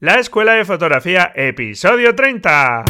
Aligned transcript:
La 0.00 0.20
Escuela 0.20 0.52
de 0.52 0.64
Fotografía, 0.64 1.32
episodio 1.34 2.14
30. 2.14 2.84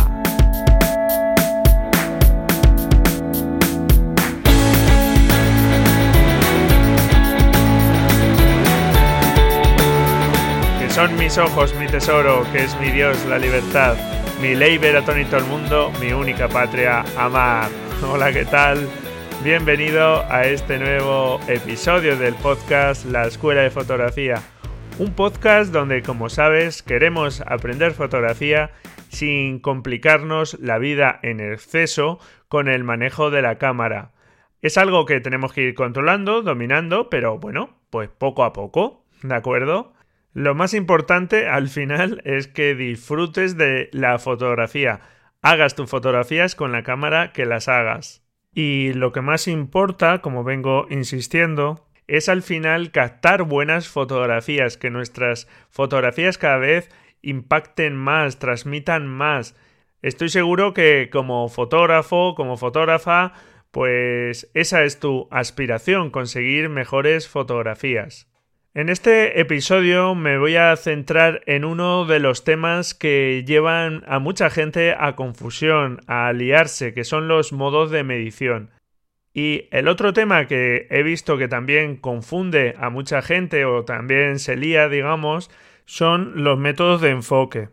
Que 10.79 10.91
son 10.91 11.17
mis 11.17 11.39
ojos, 11.39 11.75
mi 11.77 11.87
tesoro, 11.87 12.45
que 12.53 12.65
es 12.65 12.79
mi 12.79 12.91
Dios, 12.91 13.17
la 13.25 13.39
libertad, 13.39 13.97
mi 14.43 14.55
ley 14.55 14.77
veratónito 14.77 15.39
el 15.39 15.45
mundo, 15.45 15.91
mi 16.03 16.13
única 16.13 16.47
patria, 16.47 17.07
amar. 17.17 17.71
Hola, 18.07 18.35
¿qué 18.35 18.45
tal? 18.45 18.87
Bienvenido 19.43 20.27
a 20.31 20.45
este 20.45 20.79
nuevo 20.79 21.41
episodio 21.49 22.19
del 22.19 22.35
podcast 22.35 23.07
La 23.07 23.27
Escuela 23.27 23.63
de 23.63 23.71
Fotografía 23.71 24.43
un 24.99 25.15
podcast 25.15 25.73
donde, 25.73 26.03
como 26.03 26.29
sabes, 26.29 26.83
queremos 26.83 27.41
aprender 27.43 27.93
fotografía 27.93 28.73
sin 29.11 29.61
complicarnos 29.61 30.59
la 30.61 30.79
vida 30.79 31.21
en 31.23 31.39
exceso 31.39 32.19
con 32.49 32.69
el 32.69 32.83
manejo 32.83 33.31
de 33.31 33.41
la 33.41 33.59
cámara. 33.59 34.11
Es 34.61 34.77
algo 34.77 35.07
que 35.07 35.21
tenemos 35.21 35.53
que 35.53 35.63
ir 35.63 35.75
controlando, 35.75 36.43
dominando, 36.43 37.09
pero 37.11 37.39
bueno, 37.39 37.79
pues 37.91 38.09
poco 38.09 38.43
a 38.43 38.53
poco, 38.53 39.05
¿de 39.23 39.35
acuerdo? 39.37 39.93
Lo 40.33 40.57
más 40.57 40.75
importante 40.75 41.47
al 41.47 41.69
final 41.69 42.21
es 42.25 42.49
que 42.49 42.75
disfrutes 42.75 43.57
de 43.57 43.91
la 43.93 44.19
fotografía, 44.19 45.01
hagas 45.43 45.77
tus 45.77 45.89
fotografías 45.89 46.57
con 46.57 46.73
la 46.73 46.83
cámara 46.83 47.33
que 47.33 47.47
las 47.47 47.69
hagas. 47.69 48.25
Y 48.53 48.93
lo 48.95 49.13
que 49.13 49.21
más 49.21 49.47
importa, 49.47 50.21
como 50.23 50.43
vengo 50.43 50.87
insistiendo, 50.91 51.88
es 52.09 52.29
al 52.29 52.43
final 52.43 52.91
captar 52.91 53.45
buenas 53.45 53.89
fotografías, 53.89 54.77
que 54.77 54.91
nuestras 54.91 55.47
fotografías 55.71 56.39
cada 56.39 56.59
vez 56.59 56.91
impacten 57.23 57.95
más, 57.95 58.39
transmitan 58.39 59.07
más. 59.07 59.55
Estoy 60.03 60.31
seguro 60.31 60.75
que 60.75 61.11
como 61.13 61.49
fotógrafo, 61.49 62.35
como 62.35 62.57
fotógrafa, 62.57 63.35
pues 63.71 64.51
esa 64.55 64.85
es 64.85 64.99
tu 64.99 65.29
aspiración, 65.31 66.11
conseguir 66.11 66.69
mejores 66.69 67.29
fotografías. 67.29 68.29
En 68.75 68.91
este 68.91 69.41
episodio 69.41 70.15
me 70.15 70.39
voy 70.39 70.57
a 70.57 70.77
centrar 70.77 71.43
en 71.47 71.65
uno 71.65 72.05
de 72.05 72.21
los 72.21 72.45
temas 72.45 72.95
que 72.95 73.45
llevan 73.47 74.05
a 74.07 74.19
mucha 74.19 74.51
gente 74.51 74.95
a 74.97 75.17
confusión, 75.17 76.01
a 76.07 76.33
liarse, 76.33 76.95
que 76.95 77.05
son 77.05 77.29
los 77.29 77.53
modos 77.53 77.91
de 77.91 78.05
medición. 78.05 78.71
Y 79.39 79.69
el 79.71 79.87
otro 79.87 80.13
tema 80.13 80.49
que 80.49 80.89
he 80.91 81.05
visto 81.05 81.39
que 81.39 81.47
también 81.47 81.95
confunde 81.95 82.75
a 82.77 82.91
mucha 82.91 83.23
gente 83.23 83.65
o 83.67 83.85
también 83.85 84.41
se 84.41 84.57
lía, 84.57 84.89
digamos, 84.89 85.49
son 85.85 86.43
los 86.43 86.59
métodos 86.59 87.01
de 87.01 87.11
enfoque. 87.11 87.69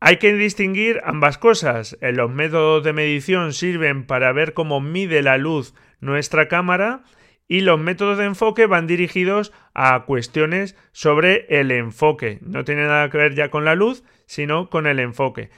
Hay 0.00 0.16
que 0.16 0.32
distinguir 0.32 1.02
ambas 1.04 1.36
cosas. 1.36 1.98
Los 2.00 2.30
métodos 2.30 2.84
de 2.84 2.94
medición 2.94 3.52
sirven 3.52 4.06
para 4.06 4.32
ver 4.32 4.54
cómo 4.54 4.80
mide 4.80 5.20
la 5.20 5.36
luz 5.36 5.74
nuestra 6.00 6.48
cámara 6.48 7.02
y 7.48 7.60
los 7.60 7.78
métodos 7.78 8.16
de 8.16 8.24
enfoque 8.24 8.64
van 8.64 8.86
dirigidos 8.86 9.52
a 9.74 10.04
cuestiones 10.06 10.74
sobre 10.92 11.44
el 11.50 11.70
enfoque. 11.70 12.38
No 12.40 12.64
tiene 12.64 12.84
nada 12.84 13.10
que 13.10 13.18
ver 13.18 13.34
ya 13.34 13.50
con 13.50 13.66
la 13.66 13.74
luz, 13.74 14.04
sino 14.24 14.70
con 14.70 14.86
el 14.86 14.98
enfoque. 15.00 15.50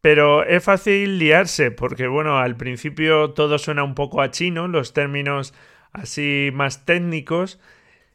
Pero 0.00 0.44
es 0.44 0.64
fácil 0.64 1.18
liarse 1.18 1.70
porque, 1.70 2.06
bueno, 2.06 2.38
al 2.38 2.56
principio 2.56 3.30
todo 3.30 3.58
suena 3.58 3.82
un 3.82 3.94
poco 3.94 4.22
a 4.22 4.30
chino, 4.30 4.66
los 4.66 4.94
términos 4.94 5.52
así 5.92 6.50
más 6.54 6.86
técnicos. 6.86 7.60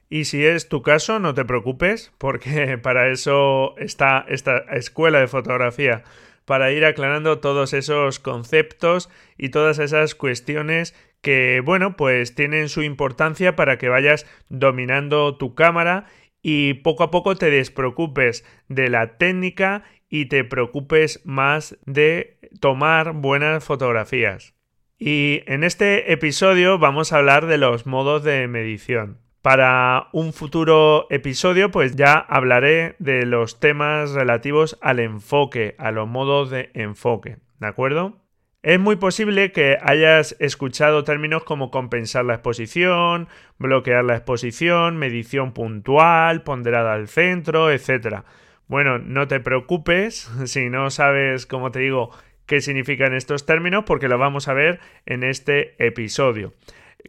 Y 0.09 0.25
si 0.25 0.45
es 0.45 0.69
tu 0.69 0.81
caso, 0.81 1.19
no 1.19 1.33
te 1.33 1.45
preocupes, 1.45 2.11
porque 2.17 2.78
para 2.81 3.09
eso 3.09 3.78
está 3.78 4.25
esta 4.30 4.58
escuela 4.72 5.19
de 5.19 5.28
fotografía, 5.28 6.03
para 6.45 6.72
ir 6.72 6.86
aclarando 6.86 7.39
todos 7.39 7.73
esos 7.73 8.19
conceptos 8.19 9.09
y 9.38 9.50
todas 9.50 9.80
esas 9.80 10.16
cuestiones 10.16 10.95
que, 11.22 11.61
bueno, 11.63 11.95
pues 11.97 12.36
tienen 12.36 12.69
su 12.69 12.84
importancia 12.84 13.56
para 13.56 13.78
que 13.78 13.90
vayas 13.90 14.28
dominando 14.50 15.38
tu 15.38 15.56
cámara 15.56 16.06
y 16.44 16.75
poco 16.75 17.03
a 17.03 17.09
poco 17.09 17.35
te 17.35 17.50
despreocupes 17.50 18.45
de 18.68 18.90
la 18.90 19.18
técnica 19.18 19.84
y 20.15 20.27
te 20.27 20.45
preocupes 20.45 21.19
más 21.25 21.77
de 21.85 22.39
tomar 22.61 23.11
buenas 23.11 23.65
fotografías. 23.65 24.53
Y 24.97 25.41
en 25.45 25.65
este 25.65 26.13
episodio 26.13 26.79
vamos 26.79 27.11
a 27.11 27.17
hablar 27.17 27.47
de 27.47 27.57
los 27.57 27.85
modos 27.85 28.23
de 28.23 28.47
medición. 28.47 29.17
Para 29.41 30.07
un 30.13 30.31
futuro 30.31 31.05
episodio 31.09 31.69
pues 31.69 31.97
ya 31.97 32.13
hablaré 32.13 32.95
de 32.99 33.25
los 33.25 33.59
temas 33.59 34.11
relativos 34.11 34.77
al 34.81 35.01
enfoque, 35.01 35.75
a 35.79 35.91
los 35.91 36.07
modos 36.07 36.49
de 36.49 36.71
enfoque, 36.75 37.39
¿de 37.59 37.67
acuerdo? 37.67 38.21
Es 38.63 38.79
muy 38.79 38.95
posible 38.95 39.51
que 39.51 39.77
hayas 39.81 40.37
escuchado 40.39 41.03
términos 41.03 41.43
como 41.43 41.71
compensar 41.71 42.23
la 42.23 42.35
exposición, 42.35 43.27
bloquear 43.59 44.05
la 44.05 44.15
exposición, 44.15 44.95
medición 44.95 45.51
puntual, 45.51 46.43
ponderada 46.43 46.93
al 46.93 47.09
centro, 47.09 47.69
etc. 47.69 48.23
Bueno, 48.67 48.97
no 48.99 49.27
te 49.27 49.39
preocupes 49.39 50.29
si 50.45 50.69
no 50.69 50.89
sabes, 50.89 51.45
como 51.45 51.71
te 51.71 51.79
digo, 51.79 52.11
qué 52.45 52.61
significan 52.61 53.13
estos 53.13 53.45
términos 53.45 53.83
porque 53.85 54.07
lo 54.07 54.17
vamos 54.17 54.47
a 54.47 54.53
ver 54.53 54.79
en 55.05 55.23
este 55.23 55.75
episodio. 55.85 56.53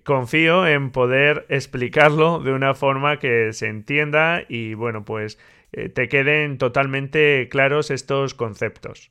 Confío 0.05 0.67
en 0.67 0.91
poder 0.91 1.47
explicarlo 1.49 2.41
de 2.41 2.53
una 2.53 2.75
forma 2.75 3.19
que 3.19 3.53
se 3.53 3.69
entienda 3.69 4.43
y 4.47 4.75
bueno, 4.75 5.05
pues 5.05 5.39
eh, 5.73 5.89
te 5.89 6.09
queden 6.09 6.59
totalmente 6.59 7.49
claros 7.51 7.91
estos 7.91 8.35
conceptos. 8.35 9.11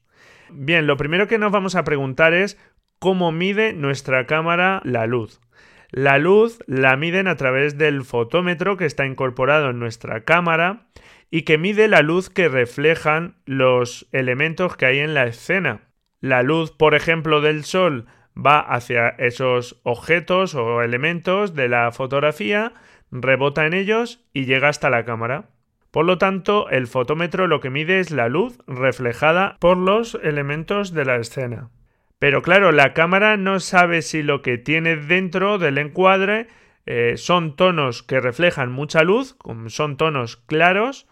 Bien, 0.51 0.85
lo 0.85 0.95
primero 0.95 1.27
que 1.27 1.39
nos 1.39 1.51
vamos 1.51 1.75
a 1.75 1.83
preguntar 1.83 2.33
es 2.35 2.59
cómo 3.00 3.31
mide 3.31 3.73
nuestra 3.73 4.27
cámara 4.27 4.81
la 4.83 5.07
luz. 5.07 5.41
La 5.89 6.17
luz 6.17 6.59
la 6.67 6.95
miden 6.97 7.27
a 7.27 7.35
través 7.35 7.77
del 7.77 8.03
fotómetro 8.03 8.77
que 8.77 8.85
está 8.85 9.06
incorporado 9.06 9.72
en 9.72 9.79
nuestra 9.79 10.23
cámara 10.23 10.88
y 11.35 11.41
que 11.41 11.57
mide 11.57 11.90
la 11.90 12.01
luz 12.01 12.29
que 12.29 12.47
reflejan 12.47 13.35
los 13.44 14.07
elementos 14.13 14.78
que 14.78 14.85
hay 14.85 15.00
en 15.00 15.13
la 15.13 15.25
escena. 15.25 15.81
La 16.22 16.44
luz, 16.44 16.72
por 16.72 16.96
ejemplo, 16.96 17.41
del 17.41 17.66
sol 17.66 18.06
va 18.34 18.62
hacia 18.62 19.09
esos 19.09 19.81
objetos 19.84 20.56
o 20.56 20.81
elementos 20.81 21.53
de 21.53 21.68
la 21.68 21.91
fotografía, 21.91 22.72
rebota 23.12 23.66
en 23.66 23.74
ellos 23.74 24.24
y 24.31 24.45
llega 24.45 24.69
hasta 24.69 24.90
la 24.90 25.03
cámara. 25.03 25.50
Por 25.91 26.06
lo 26.06 26.18
tanto, 26.18 26.69
el 26.69 26.88
fotómetro 26.88 27.47
lo 27.47 27.59
que 27.59 27.69
mide 27.69 28.00
es 28.00 28.12
la 28.12 28.29
luz 28.29 28.57
reflejada 28.66 29.57
por 29.59 29.75
los 29.75 30.18
elementos 30.24 30.94
de 30.94 31.03
la 31.03 31.18
escena. 31.18 31.69
Pero 32.18 32.44
claro, 32.44 32.72
la 32.72 32.94
cámara 32.94 33.35
no 33.35 33.59
sabe 33.59 34.03
si 34.03 34.24
lo 34.24 34.41
que 34.41 34.57
tiene 34.57 34.95
dentro 34.95 35.57
del 35.57 35.79
encuadre 35.79 36.47
eh, 36.85 37.16
son 37.18 37.57
tonos 37.57 38.03
que 38.03 38.22
reflejan 38.22 38.72
mucha 38.72 39.03
luz, 39.03 39.35
son 39.68 39.97
tonos 39.97 40.38
claros, 40.38 41.09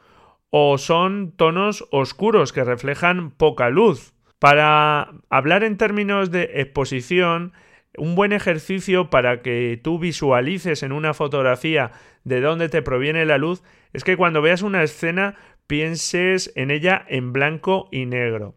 o 0.56 0.78
son 0.78 1.32
tonos 1.32 1.88
oscuros 1.90 2.54
que 2.54 2.64
reflejan 2.64 3.32
poca 3.32 3.72
luz. 3.72 4.14
Para 4.38 5.10
hablar 5.32 5.64
en 5.64 5.78
términos 5.78 6.30
de 6.30 6.44
exposición, 6.62 7.54
un 7.98 8.14
buen 8.14 8.34
ejercicio 8.34 9.10
para 9.10 9.42
que 9.42 9.82
tú 9.84 9.98
visualices 9.98 10.84
en 10.84 10.92
una 10.92 11.16
fotografía 11.16 11.92
de 12.24 12.40
dónde 12.40 12.70
te 12.70 12.84
proviene 12.84 13.26
la 13.26 13.40
luz 13.40 13.64
es 13.94 14.04
que 14.04 14.16
cuando 14.16 14.44
veas 14.44 14.62
una 14.62 14.84
escena 14.84 15.38
pienses 15.66 16.54
en 16.56 16.70
ella 16.70 17.04
en 17.08 17.34
blanco 17.34 17.90
y 17.92 18.06
negro. 18.06 18.54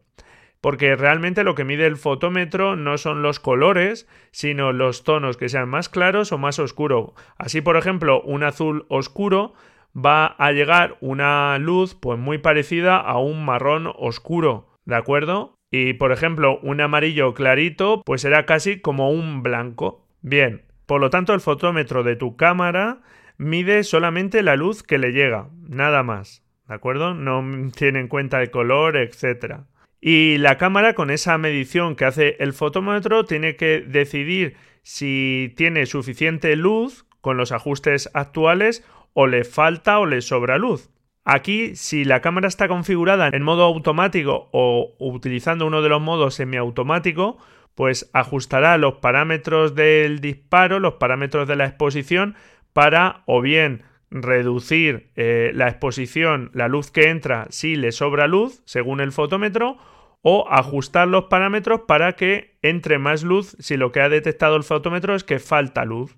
Porque 0.61 0.97
realmente 0.97 1.45
lo 1.45 1.55
que 1.55 1.65
mide 1.65 1.87
el 1.87 1.97
fotómetro 1.97 2.77
no 2.77 2.99
son 2.99 3.23
los 3.23 3.41
colores, 3.41 4.07
sino 4.33 4.75
los 4.75 5.03
tonos 5.03 5.39
que 5.39 5.49
sean 5.49 5.71
más 5.71 5.89
claros 5.89 6.31
o 6.31 6.37
más 6.37 6.59
oscuros. 6.59 7.13
Así, 7.39 7.63
por 7.63 7.79
ejemplo, 7.79 8.21
un 8.21 8.43
azul 8.43 8.85
oscuro 8.91 9.55
va 9.97 10.27
a 10.27 10.53
llegar 10.53 10.97
una 11.01 11.59
luz 11.59 11.95
pues 11.95 12.19
muy 12.19 12.39
parecida 12.39 12.99
a 12.99 13.19
un 13.19 13.45
marrón 13.45 13.91
oscuro, 13.97 14.69
¿de 14.85 14.97
acuerdo? 14.97 15.55
Y 15.71 15.95
por 15.95 16.13
ejemplo, 16.13 16.59
un 16.63 16.81
amarillo 16.81 17.35
clarito 17.35 18.03
pues 18.05 18.21
será 18.21 18.47
casi 18.47 18.81
como 18.81 19.11
un 19.11 19.43
blanco. 19.43 20.07
Bien, 20.21 20.63
por 20.87 21.01
lo 21.01 21.11
tanto 21.11 21.35
el 21.35 21.41
fotómetro 21.41 22.03
de 22.03 22.17
tu 22.17 22.37
cámara 22.37 23.01
mide 23.39 23.85
solamente 23.85 24.43
la 24.43 24.57
luz 24.57 24.83
que 24.83 24.99
le 24.99 25.13
llega, 25.13 25.49
nada 25.69 26.03
más, 26.03 26.43
¿de 26.69 26.75
acuerdo? 26.75 27.15
No 27.15 27.43
tiene 27.73 28.01
en 28.01 28.09
cuenta 28.09 28.41
el 28.41 28.51
color, 28.51 28.97
etc. 28.97 29.61
Y 30.01 30.39
la 30.39 30.59
cámara 30.59 30.95
con 30.95 31.11
esa 31.11 31.39
medición 31.39 31.97
que 31.97 32.05
hace 32.05 32.37
el 32.39 32.53
fotómetro 32.53 33.25
tiene 33.25 33.57
que 33.57 33.81
decidir 33.81 34.57
si 34.83 35.53
tiene 35.57 35.87
suficiente 35.87 36.55
luz 36.55 37.07
con 37.21 37.37
los 37.37 37.51
ajustes 37.51 38.09
actuales 38.15 38.85
o 39.19 39.27
le 39.27 39.45
falta 39.45 39.99
o 39.99 40.05
le 40.05 40.21
sobra 40.21 40.59
luz. 40.59 40.91
Aquí, 41.25 41.75
si 41.75 42.05
la 42.05 42.21
cámara 42.21 42.49
está 42.49 42.69
configurada 42.69 43.31
en 43.33 43.43
modo 43.43 43.65
automático 43.65 44.51
o 44.53 44.95
utilizando 44.99 45.67
uno 45.67 45.81
de 45.81 45.89
los 45.89 46.03
modos 46.03 46.35
semiautomático, 46.35 47.39
pues 47.75 48.11
ajustará 48.13 48.77
los 48.77 48.97
parámetros 48.97 49.75
del 49.75 50.21
disparo, 50.21 50.81
los 50.81 50.95
parámetros 50.95 51.49
de 51.49 51.57
la 51.57 51.65
exposición, 51.65 52.35
para 52.75 53.23
o 53.25 53.41
bien 53.41 53.85
reducir 54.11 55.11
eh, 55.17 55.51
la 55.55 55.69
exposición, 55.69 56.51
la 56.53 56.69
luz 56.69 56.91
que 56.91 57.09
entra, 57.09 57.47
si 57.49 57.75
le 57.75 57.93
sobra 57.93 58.27
luz, 58.27 58.61
según 58.67 59.01
el 59.01 59.13
fotómetro, 59.13 59.79
o 60.21 60.47
ajustar 60.51 61.09
los 61.09 61.25
parámetros 61.25 61.81
para 61.89 62.17
que 62.17 62.59
entre 62.61 62.99
más 62.99 63.23
luz 63.23 63.57
si 63.61 63.79
lo 63.79 63.93
que 63.93 64.03
ha 64.03 64.11
detectado 64.11 64.57
el 64.57 64.63
fotómetro 64.63 65.15
es 65.15 65.25
que 65.25 65.39
falta 65.39 65.87
luz. 65.87 66.15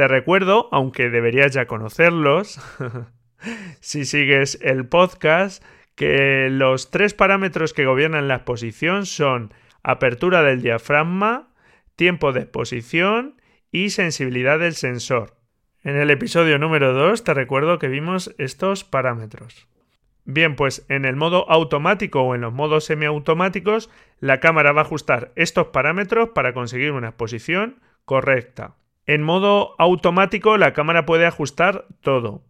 Te 0.00 0.08
recuerdo, 0.08 0.70
aunque 0.72 1.10
deberías 1.10 1.52
ya 1.52 1.66
conocerlos, 1.66 2.58
si 3.80 4.06
sigues 4.06 4.58
el 4.62 4.88
podcast, 4.88 5.62
que 5.94 6.48
los 6.50 6.90
tres 6.90 7.12
parámetros 7.12 7.74
que 7.74 7.84
gobiernan 7.84 8.26
la 8.26 8.36
exposición 8.36 9.04
son 9.04 9.52
apertura 9.82 10.42
del 10.42 10.62
diafragma, 10.62 11.52
tiempo 11.96 12.32
de 12.32 12.40
exposición 12.40 13.42
y 13.70 13.90
sensibilidad 13.90 14.58
del 14.58 14.72
sensor. 14.72 15.36
En 15.84 15.96
el 15.96 16.08
episodio 16.08 16.58
número 16.58 16.94
2 16.94 17.22
te 17.22 17.34
recuerdo 17.34 17.78
que 17.78 17.88
vimos 17.88 18.34
estos 18.38 18.84
parámetros. 18.84 19.68
Bien, 20.24 20.56
pues 20.56 20.86
en 20.88 21.04
el 21.04 21.16
modo 21.16 21.44
automático 21.50 22.22
o 22.22 22.34
en 22.34 22.40
los 22.40 22.54
modos 22.54 22.86
semiautomáticos, 22.86 23.90
la 24.18 24.40
cámara 24.40 24.72
va 24.72 24.80
a 24.80 24.84
ajustar 24.84 25.30
estos 25.36 25.66
parámetros 25.66 26.30
para 26.30 26.54
conseguir 26.54 26.92
una 26.92 27.08
exposición 27.08 27.80
correcta. 28.06 28.76
En 29.06 29.22
modo 29.22 29.74
automático, 29.78 30.56
la 30.56 30.72
cámara 30.72 31.06
puede 31.06 31.26
ajustar 31.26 31.86
todo. 32.00 32.44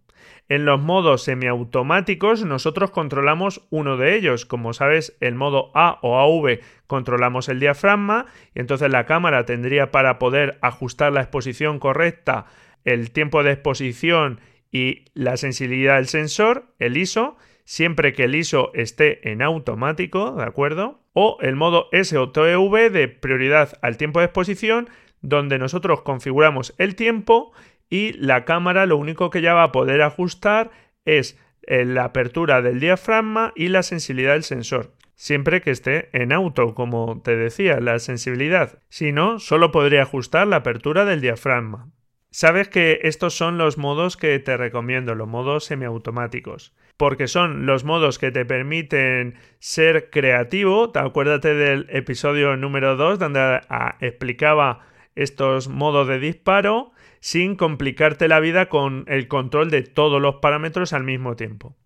En 0.49 0.64
los 0.64 0.81
modos 0.81 1.23
semiautomáticos 1.23 2.44
nosotros 2.44 2.91
controlamos 2.91 3.67
uno 3.70 3.97
de 3.97 4.17
ellos. 4.17 4.47
Como 4.47 4.73
sabes, 4.73 5.17
el 5.20 5.37
modo 5.37 5.70
A 5.75 6.00
o 6.02 6.19
AV 6.19 6.58
controlamos 6.88 7.49
el 7.49 7.61
diafragma 7.61 8.26
y 8.52 8.61
entonces 8.61 8.91
la 8.91 9.06
cámara 9.06 9.47
tendría 9.47 9.93
para 9.93 10.19
poder 10.19 10.58
ajustar 10.61 11.12
la 11.12 11.20
exposición 11.20 11.79
correcta 11.79 12.47
el 12.85 13.11
tiempo 13.12 13.43
de 13.43 13.53
exposición 13.53 14.41
y 14.73 15.05
la 15.14 15.37
sensibilidad 15.37 15.96
del 15.96 16.08
sensor, 16.08 16.75
el 16.79 16.96
ISO, 16.96 17.37
siempre 17.64 18.12
que 18.12 18.25
el 18.25 18.35
ISO 18.35 18.73
esté 18.75 19.31
en 19.31 19.43
automático, 19.43 20.32
¿de 20.32 20.44
acuerdo? 20.44 21.00
O 21.12 21.38
el 21.43 21.56
modo 21.56 21.88
SOTV 21.93 22.91
de 22.91 23.08
prioridad 23.08 23.79
al 23.82 23.96
tiempo 23.96 24.20
de 24.20 24.26
exposición, 24.26 24.88
donde 25.22 25.58
nosotros 25.58 26.02
configuramos 26.02 26.75
el 26.78 26.94
tiempo 26.94 27.52
y 27.88 28.12
la 28.12 28.44
cámara 28.44 28.87
lo 28.87 28.96
único 28.96 29.31
que 29.31 29.43
ya 29.43 29.55
va 29.55 29.64
a 29.64 29.72
poder 29.72 30.02
ajustar 30.02 30.70
es 31.05 31.38
eh, 31.62 31.84
la 31.84 32.05
apertura 32.05 32.62
del 32.62 32.81
diafragma 32.81 33.52
y 33.56 33.69
la 33.69 33.82
sensibilidad 33.82 34.32
del 34.32 34.44
sensor. 34.44 34.93
Siempre 35.17 35.61
que 35.61 35.70
esté 35.70 36.08
en 36.12 36.32
auto, 36.32 36.75
como 36.75 37.20
te 37.22 37.37
decía, 37.37 37.78
la 37.81 37.99
sensibilidad. 37.99 38.78
Si 38.88 39.12
no, 39.12 39.38
solo 39.38 39.70
podría 39.70 40.02
ajustar 40.02 40.46
la 40.46 40.56
apertura 40.56 41.05
del 41.05 41.20
diafragma. 41.20 41.90
Sabes 42.31 42.69
que 42.69 43.00
estos 43.02 43.34
son 43.34 43.58
los 43.58 43.76
modos 43.76 44.17
que 44.17 44.38
te 44.38 44.56
recomiendo, 44.56 45.17
los 45.17 45.26
modos 45.26 45.64
semiautomáticos, 45.64 46.75
porque 46.96 47.26
son 47.26 47.67
los 47.67 47.84
modos 47.84 48.19
que 48.20 48.31
te 48.31 48.44
permiten 48.44 49.34
ser 49.58 50.11
creativo. 50.11 50.93
Acuérdate 50.94 51.55
del 51.55 51.87
episodio 51.90 52.56
número 52.56 52.94
2 52.96 53.19
donde 53.19 53.61
explicaba 54.00 54.87
estos 55.15 55.69
modos 55.69 56.09
de 56.09 56.19
disparo 56.19 56.93
sin 57.21 57.57
complicarte 57.57 58.29
la 58.29 58.41
vida 58.41 58.69
con 58.69 59.05
el 59.09 59.29
control 59.29 59.71
de 59.71 59.83
todos 59.83 60.21
los 60.21 60.37
parámetros 60.37 60.93
al 60.93 61.05
mismo 61.05 61.37
tiempo. 61.37 61.77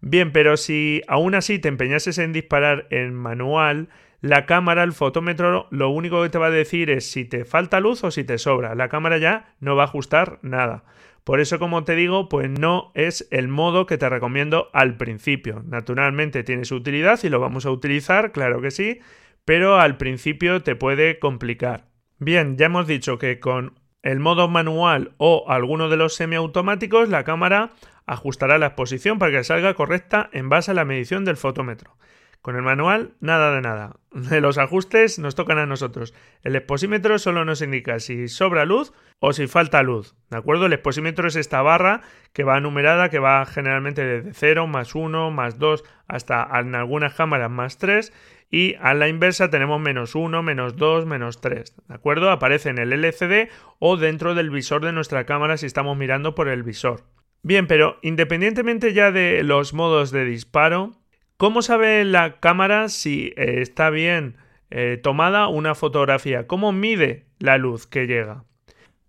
Bien, 0.00 0.30
pero 0.32 0.56
si 0.56 1.02
aún 1.08 1.34
así 1.34 1.58
te 1.58 1.68
empeñases 1.68 2.18
en 2.18 2.32
disparar 2.32 2.86
en 2.90 3.14
manual, 3.14 3.88
la 4.20 4.46
cámara, 4.46 4.82
el 4.82 4.92
fotómetro, 4.92 5.66
lo 5.70 5.90
único 5.90 6.22
que 6.22 6.28
te 6.28 6.38
va 6.38 6.46
a 6.46 6.50
decir 6.50 6.90
es 6.90 7.10
si 7.10 7.24
te 7.24 7.44
falta 7.44 7.80
luz 7.80 8.04
o 8.04 8.10
si 8.10 8.24
te 8.24 8.38
sobra. 8.38 8.74
La 8.74 8.88
cámara 8.88 9.18
ya 9.18 9.54
no 9.60 9.76
va 9.76 9.82
a 9.82 9.86
ajustar 9.86 10.38
nada. 10.42 10.84
Por 11.24 11.40
eso, 11.40 11.58
como 11.58 11.82
te 11.84 11.96
digo, 11.96 12.28
pues 12.28 12.48
no 12.48 12.92
es 12.94 13.26
el 13.32 13.48
modo 13.48 13.86
que 13.86 13.98
te 13.98 14.08
recomiendo 14.08 14.70
al 14.72 14.96
principio. 14.96 15.62
Naturalmente 15.66 16.44
tiene 16.44 16.64
su 16.64 16.76
utilidad 16.76 17.18
y 17.24 17.28
lo 17.28 17.40
vamos 17.40 17.66
a 17.66 17.70
utilizar, 17.72 18.30
claro 18.30 18.60
que 18.60 18.70
sí, 18.70 19.00
pero 19.44 19.80
al 19.80 19.96
principio 19.96 20.62
te 20.62 20.76
puede 20.76 21.18
complicar. 21.18 21.86
Bien, 22.18 22.56
ya 22.56 22.66
hemos 22.66 22.86
dicho 22.86 23.18
que 23.18 23.40
con 23.40 23.78
el 24.02 24.20
modo 24.20 24.48
manual 24.48 25.12
o 25.18 25.50
alguno 25.50 25.90
de 25.90 25.98
los 25.98 26.14
semiautomáticos, 26.14 27.10
la 27.10 27.24
cámara 27.24 27.72
ajustará 28.06 28.56
la 28.56 28.68
exposición 28.68 29.18
para 29.18 29.32
que 29.32 29.44
salga 29.44 29.74
correcta 29.74 30.30
en 30.32 30.48
base 30.48 30.70
a 30.70 30.74
la 30.74 30.86
medición 30.86 31.26
del 31.26 31.36
fotómetro. 31.36 31.96
Con 32.40 32.56
el 32.56 32.62
manual, 32.62 33.14
nada 33.20 33.54
de 33.54 33.60
nada. 33.60 33.96
De 34.12 34.40
los 34.40 34.56
ajustes 34.56 35.18
nos 35.18 35.34
tocan 35.34 35.58
a 35.58 35.66
nosotros. 35.66 36.14
El 36.42 36.56
exposímetro 36.56 37.18
solo 37.18 37.44
nos 37.44 37.60
indica 37.60 37.98
si 37.98 38.28
sobra 38.28 38.64
luz 38.64 38.94
o 39.18 39.32
si 39.34 39.46
falta 39.46 39.82
luz. 39.82 40.14
¿De 40.30 40.38
acuerdo? 40.38 40.66
El 40.66 40.72
exposímetro 40.72 41.28
es 41.28 41.36
esta 41.36 41.60
barra 41.60 42.00
que 42.32 42.44
va 42.44 42.60
numerada, 42.60 43.10
que 43.10 43.18
va 43.18 43.44
generalmente 43.44 44.06
desde 44.06 44.32
0, 44.32 44.68
más 44.68 44.94
1, 44.94 45.32
más 45.32 45.58
2, 45.58 45.84
hasta 46.06 46.48
en 46.60 46.76
algunas 46.76 47.14
cámaras 47.14 47.50
más 47.50 47.76
3 47.76 48.12
y 48.50 48.74
a 48.80 48.94
la 48.94 49.08
inversa 49.08 49.50
tenemos 49.50 49.80
menos 49.80 50.14
1, 50.14 50.42
menos 50.42 50.76
2, 50.76 51.06
menos 51.06 51.40
3. 51.40 51.74
¿De 51.88 51.94
acuerdo? 51.94 52.30
Aparece 52.30 52.68
en 52.68 52.78
el 52.78 52.92
LCD 52.92 53.48
o 53.78 53.96
dentro 53.96 54.34
del 54.34 54.50
visor 54.50 54.84
de 54.84 54.92
nuestra 54.92 55.26
cámara 55.26 55.56
si 55.56 55.66
estamos 55.66 55.96
mirando 55.96 56.34
por 56.34 56.48
el 56.48 56.62
visor. 56.62 57.04
Bien, 57.42 57.66
pero 57.66 57.98
independientemente 58.02 58.92
ya 58.92 59.10
de 59.10 59.42
los 59.42 59.72
modos 59.74 60.10
de 60.10 60.24
disparo, 60.24 60.92
¿cómo 61.36 61.62
sabe 61.62 62.04
la 62.04 62.40
cámara 62.40 62.88
si 62.88 63.32
eh, 63.36 63.60
está 63.60 63.90
bien 63.90 64.36
eh, 64.70 64.98
tomada 65.02 65.48
una 65.48 65.74
fotografía? 65.74 66.46
¿Cómo 66.46 66.72
mide 66.72 67.26
la 67.38 67.58
luz 67.58 67.86
que 67.86 68.06
llega? 68.06 68.44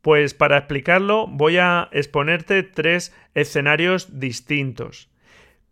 Pues 0.01 0.33
para 0.33 0.57
explicarlo 0.57 1.27
voy 1.27 1.57
a 1.57 1.89
exponerte 1.91 2.63
tres 2.63 3.15
escenarios 3.33 4.19
distintos. 4.19 5.09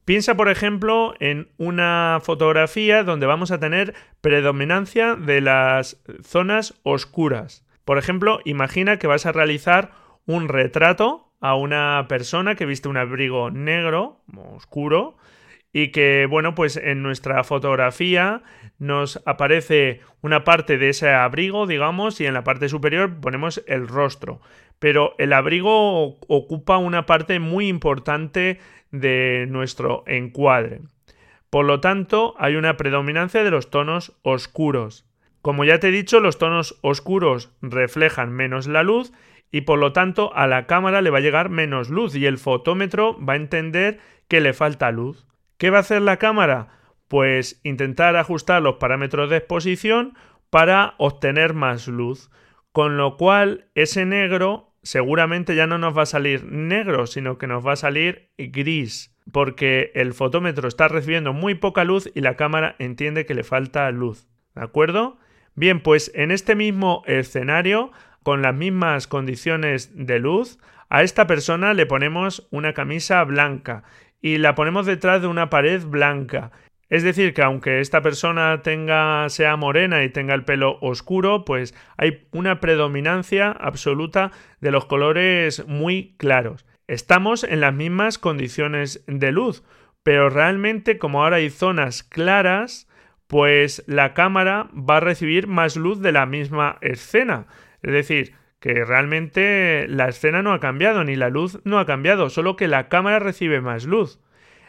Piensa, 0.06 0.36
por 0.36 0.50
ejemplo, 0.50 1.16
en 1.20 1.50
una 1.58 2.20
fotografía 2.22 3.04
donde 3.04 3.26
vamos 3.26 3.50
a 3.50 3.60
tener 3.60 3.96
predominancia 4.22 5.16
de 5.16 5.42
las 5.42 6.00
zonas 6.24 6.80
oscuras. 6.84 7.66
Por 7.86 7.98
ejemplo, 7.98 8.40
imagina 8.46 9.00
que 9.00 9.08
vas 9.08 9.26
a 9.26 9.32
realizar 9.32 9.92
un 10.28 10.48
retrato 10.48 11.34
a 11.42 11.56
una 11.56 12.06
persona 12.08 12.54
que 12.54 12.68
viste 12.68 12.88
un 12.88 12.98
abrigo 12.98 13.50
negro, 13.50 14.22
oscuro, 14.54 15.18
y 15.74 15.90
que, 15.90 16.26
bueno, 16.26 16.56
pues 16.56 16.78
en 16.78 17.04
nuestra 17.04 17.44
fotografía 17.44 18.44
nos 18.78 19.22
aparece 19.26 20.00
una 20.22 20.44
parte 20.44 20.78
de 20.78 20.90
ese 20.90 21.10
abrigo, 21.10 21.68
digamos, 21.68 22.22
y 22.22 22.26
en 22.26 22.34
la 22.34 22.46
parte 22.46 22.70
superior 22.70 23.20
ponemos 23.20 23.62
el 23.68 23.88
rostro. 23.88 24.40
Pero 24.80 25.16
el 25.18 25.34
abrigo 25.34 26.18
ocupa 26.28 26.78
una 26.78 27.06
parte 27.06 27.40
muy 27.40 27.68
importante 27.68 28.60
de 28.92 29.46
nuestro 29.50 30.04
encuadre. 30.08 30.82
Por 31.50 31.66
lo 31.66 31.80
tanto, 31.80 32.36
hay 32.38 32.56
una 32.56 32.78
predominancia 32.78 33.44
de 33.44 33.52
los 33.52 33.70
tonos 33.70 34.18
oscuros. 34.24 35.06
Como 35.42 35.64
ya 35.64 35.80
te 35.80 35.90
he 35.90 35.92
dicho, 35.92 36.20
los 36.20 36.38
tonos 36.38 36.78
oscuros 36.82 37.52
reflejan 37.62 38.34
menos 38.34 38.68
la 38.68 38.84
luz 38.84 39.14
y 39.52 39.62
por 39.62 39.80
lo 39.80 39.94
tanto 39.94 40.36
a 40.36 40.48
la 40.48 40.66
cámara 40.66 41.02
le 41.02 41.12
va 41.12 41.20
a 41.20 41.22
llegar 41.22 41.50
menos 41.50 41.90
luz 41.90 42.16
y 42.16 42.26
el 42.26 42.40
fotómetro 42.40 43.18
va 43.24 43.34
a 43.34 43.38
entender 43.38 44.00
que 44.28 44.42
le 44.42 44.54
falta 44.54 44.92
luz. 44.92 45.28
¿Qué 45.58 45.70
va 45.70 45.78
a 45.78 45.82
hacer 45.82 46.02
la 46.02 46.18
cámara? 46.18 46.68
Pues 47.08 47.62
intentar 47.64 48.16
ajustar 48.16 48.62
los 48.62 48.76
parámetros 48.76 49.30
de 49.30 49.38
exposición 49.38 50.18
para 50.50 50.96
obtener 50.98 51.54
más 51.54 51.88
luz, 51.88 52.32
con 52.76 52.98
lo 52.98 53.16
cual 53.16 53.70
ese 53.74 54.06
negro 54.06 54.74
seguramente 54.84 55.56
ya 55.56 55.66
no 55.66 55.78
nos 55.78 55.98
va 55.98 56.02
a 56.02 56.06
salir 56.06 56.44
negro, 56.44 57.08
sino 57.08 57.38
que 57.38 57.48
nos 57.48 57.66
va 57.66 57.72
a 57.72 57.78
salir 57.78 58.32
gris, 58.38 59.16
porque 59.32 59.94
el 59.96 60.14
fotómetro 60.14 60.68
está 60.68 60.90
recibiendo 60.90 61.32
muy 61.32 61.56
poca 61.56 61.86
luz 61.86 62.12
y 62.14 62.20
la 62.20 62.36
cámara 62.36 62.76
entiende 62.78 63.26
que 63.26 63.34
le 63.34 63.46
falta 63.46 63.90
luz. 63.92 64.28
¿De 64.56 64.62
acuerdo? 64.62 65.18
Bien, 65.56 65.80
pues 65.80 66.12
en 66.16 66.32
este 66.32 66.54
mismo 66.54 67.02
escenario, 67.08 67.94
con 68.24 68.42
las 68.42 68.54
mismas 68.54 69.08
condiciones 69.08 69.92
de 69.96 70.20
luz, 70.20 70.60
a 70.90 71.02
esta 71.02 71.28
persona 71.28 71.74
le 71.74 71.86
ponemos 71.86 72.46
una 72.52 72.74
camisa 72.74 73.24
blanca 73.24 73.86
y 74.22 74.38
la 74.38 74.54
ponemos 74.54 74.86
detrás 74.86 75.22
de 75.22 75.28
una 75.28 75.50
pared 75.50 75.82
blanca 75.86 76.52
es 76.90 77.04
decir, 77.04 77.34
que 77.34 77.42
aunque 77.42 77.80
esta 77.80 78.02
persona 78.02 78.62
tenga, 78.62 79.28
sea 79.30 79.56
morena 79.56 80.04
y 80.04 80.10
tenga 80.10 80.36
el 80.36 80.46
pelo 80.46 80.78
oscuro, 80.82 81.44
pues 81.44 81.74
hay 81.98 82.28
una 82.32 82.60
predominancia 82.60 83.52
absoluta 83.52 84.32
de 84.62 84.72
los 84.72 84.86
colores 84.86 85.68
muy 85.68 86.16
claros. 86.18 86.66
Estamos 86.88 87.44
en 87.44 87.62
las 87.62 87.74
mismas 87.74 88.20
condiciones 88.20 89.04
de 89.08 89.32
luz, 89.32 89.64
pero 90.04 90.30
realmente 90.30 91.00
como 91.00 91.24
ahora 91.24 91.38
hay 91.38 91.50
zonas 91.50 92.04
claras, 92.04 92.88
pues 93.26 93.84
la 93.88 94.14
cámara 94.14 94.70
va 94.74 94.98
a 94.98 95.02
recibir 95.02 95.48
más 95.48 95.76
luz 95.78 96.02
de 96.02 96.12
la 96.12 96.28
misma 96.28 96.78
escena. 96.82 97.48
Es 97.82 97.92
decir, 97.92 98.36
que 98.60 98.86
realmente 98.86 99.88
la 99.88 100.08
escena 100.10 100.44
no 100.44 100.54
ha 100.54 100.60
cambiado, 100.60 101.04
ni 101.04 101.16
la 101.16 101.30
luz 101.30 101.60
no 101.66 101.80
ha 101.80 101.88
cambiado, 101.88 102.30
solo 102.30 102.56
que 102.56 102.68
la 102.68 102.90
cámara 102.90 103.18
recibe 103.18 103.62
más 103.62 103.86
luz. 103.86 104.20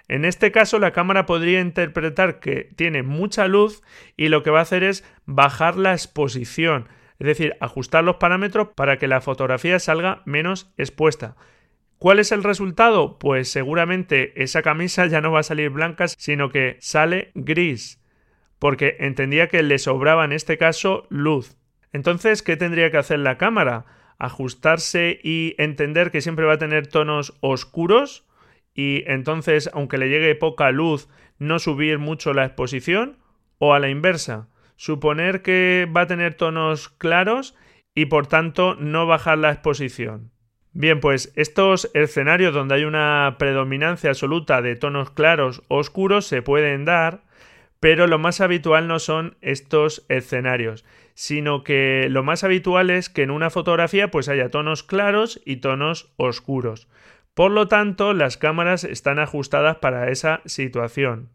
En 0.08 0.24
este 0.24 0.52
caso 0.52 0.78
la 0.78 0.92
cámara 0.92 1.26
podría 1.26 1.60
interpretar 1.60 2.38
que 2.38 2.70
tiene 2.76 3.02
mucha 3.02 3.48
luz 3.48 3.82
y 4.16 4.28
lo 4.28 4.42
que 4.42 4.50
va 4.50 4.60
a 4.60 4.62
hacer 4.62 4.84
es 4.84 5.04
bajar 5.24 5.76
la 5.76 5.92
exposición, 5.92 6.88
es 7.18 7.26
decir, 7.26 7.56
ajustar 7.60 8.04
los 8.04 8.16
parámetros 8.16 8.68
para 8.74 8.98
que 8.98 9.08
la 9.08 9.20
fotografía 9.20 9.78
salga 9.78 10.22
menos 10.24 10.72
expuesta. 10.76 11.36
¿Cuál 11.98 12.18
es 12.18 12.30
el 12.30 12.44
resultado? 12.44 13.18
Pues 13.18 13.50
seguramente 13.50 14.42
esa 14.42 14.62
camisa 14.62 15.06
ya 15.06 15.20
no 15.20 15.32
va 15.32 15.40
a 15.40 15.44
salir 15.44 15.70
blanca, 15.70 16.06
sino 16.08 16.50
que 16.50 16.76
sale 16.78 17.32
gris, 17.34 18.02
porque 18.58 18.96
entendía 19.00 19.48
que 19.48 19.62
le 19.62 19.78
sobraba 19.78 20.24
en 20.24 20.32
este 20.32 20.58
caso 20.58 21.06
luz. 21.08 21.56
Entonces, 21.92 22.42
¿qué 22.42 22.56
tendría 22.56 22.90
que 22.90 22.98
hacer 22.98 23.20
la 23.20 23.38
cámara? 23.38 23.86
Ajustarse 24.18 25.18
y 25.22 25.54
entender 25.56 26.10
que 26.10 26.20
siempre 26.20 26.44
va 26.44 26.54
a 26.54 26.58
tener 26.58 26.86
tonos 26.86 27.34
oscuros 27.40 28.25
y 28.76 29.02
entonces, 29.06 29.70
aunque 29.72 29.98
le 29.98 30.10
llegue 30.10 30.34
poca 30.34 30.70
luz, 30.70 31.08
no 31.38 31.58
subir 31.58 31.98
mucho 31.98 32.34
la 32.34 32.44
exposición 32.44 33.16
o 33.58 33.72
a 33.72 33.80
la 33.80 33.88
inversa, 33.88 34.48
suponer 34.76 35.42
que 35.42 35.88
va 35.94 36.02
a 36.02 36.06
tener 36.06 36.34
tonos 36.34 36.90
claros 36.90 37.56
y 37.94 38.06
por 38.06 38.26
tanto 38.26 38.74
no 38.74 39.06
bajar 39.06 39.38
la 39.38 39.50
exposición. 39.50 40.30
Bien, 40.74 41.00
pues 41.00 41.32
estos 41.36 41.90
escenarios 41.94 42.52
donde 42.52 42.74
hay 42.74 42.84
una 42.84 43.36
predominancia 43.38 44.10
absoluta 44.10 44.60
de 44.60 44.76
tonos 44.76 45.10
claros 45.10 45.62
o 45.68 45.78
oscuros 45.78 46.26
se 46.26 46.42
pueden 46.42 46.84
dar, 46.84 47.22
pero 47.80 48.06
lo 48.06 48.18
más 48.18 48.42
habitual 48.42 48.86
no 48.88 48.98
son 48.98 49.38
estos 49.40 50.04
escenarios, 50.10 50.84
sino 51.14 51.64
que 51.64 52.08
lo 52.10 52.22
más 52.22 52.44
habitual 52.44 52.90
es 52.90 53.08
que 53.08 53.22
en 53.22 53.30
una 53.30 53.48
fotografía 53.48 54.10
pues 54.10 54.28
haya 54.28 54.50
tonos 54.50 54.82
claros 54.82 55.40
y 55.46 55.56
tonos 55.56 56.12
oscuros. 56.18 56.88
Por 57.36 57.50
lo 57.50 57.68
tanto, 57.68 58.14
las 58.14 58.38
cámaras 58.38 58.82
están 58.82 59.18
ajustadas 59.18 59.76
para 59.76 60.10
esa 60.10 60.40
situación. 60.46 61.28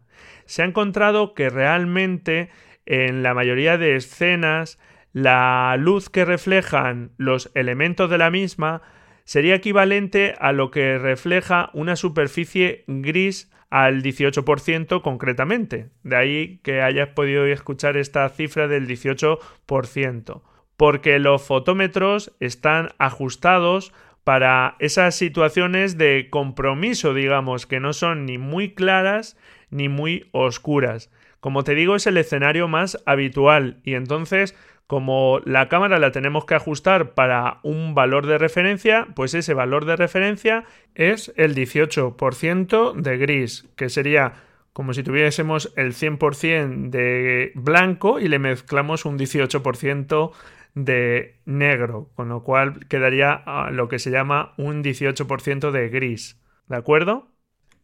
Se 0.46 0.64
ha 0.64 0.66
encontrado 0.66 1.36
que 1.36 1.52
realmente 1.52 2.50
en 2.88 3.22
la 3.22 3.36
mayoría 3.36 3.78
de 3.78 3.96
escenas 3.96 4.80
la 5.14 5.76
luz 5.78 6.10
que 6.10 6.26
reflejan 6.26 7.12
los 7.18 7.52
elementos 7.54 8.10
de 8.10 8.18
la 8.18 8.32
misma 8.32 8.82
sería 9.26 9.54
equivalente 9.54 10.34
a 10.40 10.54
lo 10.54 10.72
que 10.72 10.98
refleja 10.98 11.70
una 11.74 11.96
superficie 11.96 12.84
gris 12.88 13.52
al 13.70 14.02
18% 14.02 15.04
concretamente. 15.04 15.92
De 16.02 16.16
ahí 16.16 16.62
que 16.64 16.82
hayas 16.82 17.10
podido 17.10 17.46
escuchar 17.46 17.96
esta 17.96 18.28
cifra 18.30 18.68
del 18.68 18.88
18%. 18.88 20.42
Porque 20.78 21.20
los 21.20 21.44
fotómetros 21.44 22.36
están 22.40 22.90
ajustados 22.98 23.94
para 24.24 24.76
esas 24.80 25.16
situaciones 25.16 25.98
de 25.98 26.28
compromiso, 26.30 27.14
digamos, 27.14 27.66
que 27.66 27.80
no 27.80 27.94
son 27.94 28.26
ni 28.26 28.38
muy 28.38 28.74
claras 28.74 29.38
ni 29.70 29.90
muy 29.90 30.30
oscuras. 30.32 31.10
Como 31.40 31.64
te 31.64 31.74
digo, 31.74 31.96
es 31.96 32.06
el 32.06 32.18
escenario 32.18 32.68
más 32.68 33.02
habitual 33.06 33.80
y 33.84 33.96
entonces 33.96 34.56
como 34.92 35.40
la 35.46 35.70
cámara 35.70 36.00
la 36.00 36.12
tenemos 36.12 36.44
que 36.44 36.54
ajustar 36.54 37.14
para 37.14 37.60
un 37.64 37.96
valor 37.96 38.28
de 38.28 38.38
referencia, 38.38 39.08
pues 39.16 39.34
ese 39.34 39.54
valor 39.54 39.86
de 39.86 39.96
referencia 39.96 40.66
es 40.96 41.32
el 41.38 41.56
18% 41.56 42.96
de 42.96 43.18
gris, 43.18 43.70
que 43.78 43.88
sería 43.88 44.34
como 44.74 44.94
si 44.94 45.02
tuviésemos 45.02 45.72
el 45.78 45.94
100% 45.94 46.90
de 46.90 47.54
blanco 47.56 48.20
y 48.20 48.28
le 48.28 48.38
mezclamos 48.38 49.06
un 49.06 49.18
18% 49.18 50.32
de 50.74 51.40
negro, 51.46 52.10
con 52.16 52.30
lo 52.30 52.44
cual 52.44 52.88
quedaría 52.88 53.42
ah, 53.46 53.70
lo 53.72 53.88
que 53.88 54.00
se 54.00 54.12
llama 54.12 54.54
un 54.58 54.84
18% 54.84 55.72
de 55.72 55.90
gris. 55.90 56.42
¿De 56.68 56.78
acuerdo? 56.78 57.28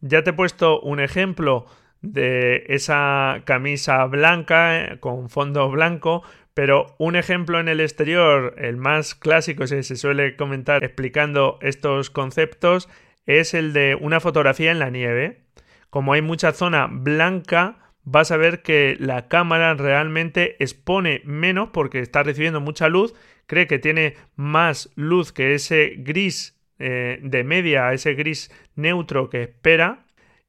Ya 0.00 0.22
te 0.22 0.30
he 0.30 0.32
puesto 0.32 0.80
un 0.80 1.00
ejemplo 1.00 1.66
de 2.00 2.64
esa 2.68 3.42
camisa 3.44 4.04
blanca 4.06 4.80
eh, 4.80 5.00
con 5.00 5.28
fondo 5.28 5.68
blanco, 5.70 6.22
pero 6.54 6.94
un 6.98 7.16
ejemplo 7.16 7.60
en 7.60 7.68
el 7.68 7.80
exterior, 7.80 8.54
el 8.58 8.76
más 8.76 9.14
clásico 9.14 9.66
si 9.66 9.82
se 9.82 9.96
suele 9.96 10.36
comentar 10.36 10.84
explicando 10.84 11.58
estos 11.60 12.10
conceptos, 12.10 12.88
es 13.26 13.54
el 13.54 13.72
de 13.72 13.94
una 13.94 14.20
fotografía 14.20 14.70
en 14.70 14.78
la 14.78 14.90
nieve. 14.90 15.44
Como 15.90 16.12
hay 16.12 16.22
mucha 16.22 16.52
zona 16.52 16.88
blanca, 16.90 17.87
vas 18.04 18.30
a 18.30 18.36
ver 18.36 18.62
que 18.62 18.96
la 18.98 19.28
cámara 19.28 19.74
realmente 19.74 20.56
expone 20.62 21.22
menos 21.24 21.70
porque 21.72 22.00
está 22.00 22.22
recibiendo 22.22 22.60
mucha 22.60 22.88
luz, 22.88 23.14
cree 23.46 23.66
que 23.66 23.78
tiene 23.78 24.16
más 24.36 24.90
luz 24.94 25.32
que 25.32 25.54
ese 25.54 25.94
gris 25.98 26.60
eh, 26.78 27.18
de 27.22 27.44
media, 27.44 27.92
ese 27.92 28.14
gris 28.14 28.50
neutro 28.76 29.30
que 29.30 29.42
espera, 29.42 30.06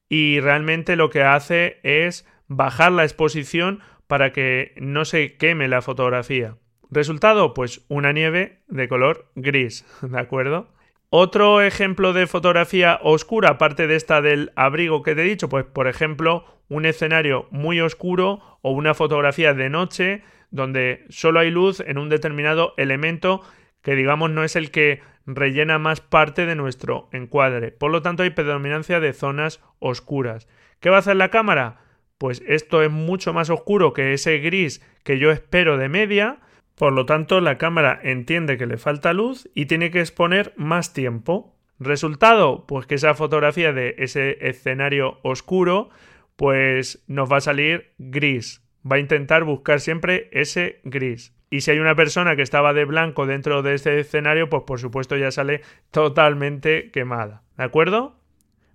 y 0.07 0.39
realmente 0.39 0.95
lo 0.95 1.09
que 1.09 1.23
hace 1.23 1.79
es 1.83 2.27
bajar 2.47 2.91
la 2.91 3.03
exposición 3.03 3.81
para 4.07 4.33
que 4.33 4.73
no 4.77 5.05
se 5.05 5.37
queme 5.37 5.67
la 5.67 5.81
fotografía. 5.81 6.57
Resultado, 6.89 7.53
pues 7.53 7.85
una 7.87 8.11
nieve 8.11 8.63
de 8.67 8.87
color 8.87 9.31
gris, 9.35 9.85
¿de 10.01 10.19
acuerdo? 10.19 10.73
Otro 11.11 11.61
ejemplo 11.61 12.13
de 12.13 12.27
fotografía 12.27 12.99
oscura, 13.01 13.49
aparte 13.49 13.87
de 13.87 13.95
esta 13.95 14.21
del 14.21 14.51
abrigo 14.55 15.01
que 15.01 15.15
te 15.15 15.21
he 15.21 15.25
dicho, 15.25 15.49
pues 15.49 15.65
por 15.65 15.87
ejemplo 15.87 16.45
un 16.69 16.85
escenario 16.85 17.47
muy 17.49 17.81
oscuro 17.81 18.59
o 18.61 18.71
una 18.71 18.93
fotografía 18.93 19.55
de 19.55 19.71
noche 19.71 20.21
donde 20.51 21.05
solo 21.09 21.39
hay 21.39 21.49
luz 21.49 21.79
en 21.79 21.97
un 21.97 22.09
determinado 22.09 22.75
elemento 22.77 23.41
que 23.81 23.95
digamos 23.95 24.29
no 24.29 24.43
es 24.43 24.55
el 24.55 24.69
que 24.69 25.01
rellena 25.25 25.79
más 25.79 25.99
parte 25.99 26.45
de 26.45 26.55
nuestro 26.55 27.09
encuadre. 27.11 27.71
Por 27.71 27.89
lo 27.89 28.03
tanto 28.03 28.21
hay 28.21 28.29
predominancia 28.29 28.99
de 28.99 29.13
zonas 29.13 29.61
oscuras. 29.79 30.47
¿Qué 30.79 30.91
va 30.91 30.97
a 30.97 30.99
hacer 30.99 31.15
la 31.15 31.29
cámara? 31.29 31.81
Pues 32.19 32.43
esto 32.45 32.83
es 32.83 32.91
mucho 32.91 33.33
más 33.33 33.49
oscuro 33.49 33.93
que 33.93 34.13
ese 34.13 34.37
gris 34.37 34.85
que 35.03 35.17
yo 35.17 35.31
espero 35.31 35.77
de 35.77 35.89
media, 35.89 36.39
por 36.79 36.93
lo 36.93 37.05
tanto 37.05 37.41
la 37.41 37.57
cámara 37.57 37.99
entiende 38.03 38.57
que 38.57 38.65
le 38.65 38.77
falta 38.77 39.11
luz 39.11 39.49
y 39.53 39.65
tiene 39.65 39.91
que 39.91 39.99
exponer 39.99 40.53
más 40.55 40.93
tiempo. 40.93 41.53
Resultado, 41.77 42.65
pues 42.67 42.85
que 42.85 42.95
esa 42.95 43.15
fotografía 43.15 43.73
de 43.73 43.95
ese 43.97 44.37
escenario 44.47 45.19
oscuro 45.23 45.89
pues 46.37 47.03
nos 47.07 47.29
va 47.29 47.35
a 47.37 47.41
salir 47.41 47.91
gris. 47.97 48.65
Va 48.89 48.95
a 48.95 48.99
intentar 48.99 49.43
buscar 49.43 49.81
siempre 49.81 50.29
ese 50.31 50.79
gris. 50.85 51.35
Y 51.49 51.61
si 51.61 51.71
hay 51.71 51.79
una 51.79 51.95
persona 51.95 52.37
que 52.37 52.43
estaba 52.43 52.71
de 52.71 52.85
blanco 52.85 53.25
dentro 53.25 53.61
de 53.61 53.73
este 53.73 53.99
escenario, 53.99 54.47
pues 54.47 54.63
por 54.63 54.79
supuesto 54.79 55.17
ya 55.17 55.31
sale 55.31 55.63
totalmente 55.91 56.91
quemada. 56.91 57.43
¿De 57.57 57.65
acuerdo? 57.65 58.15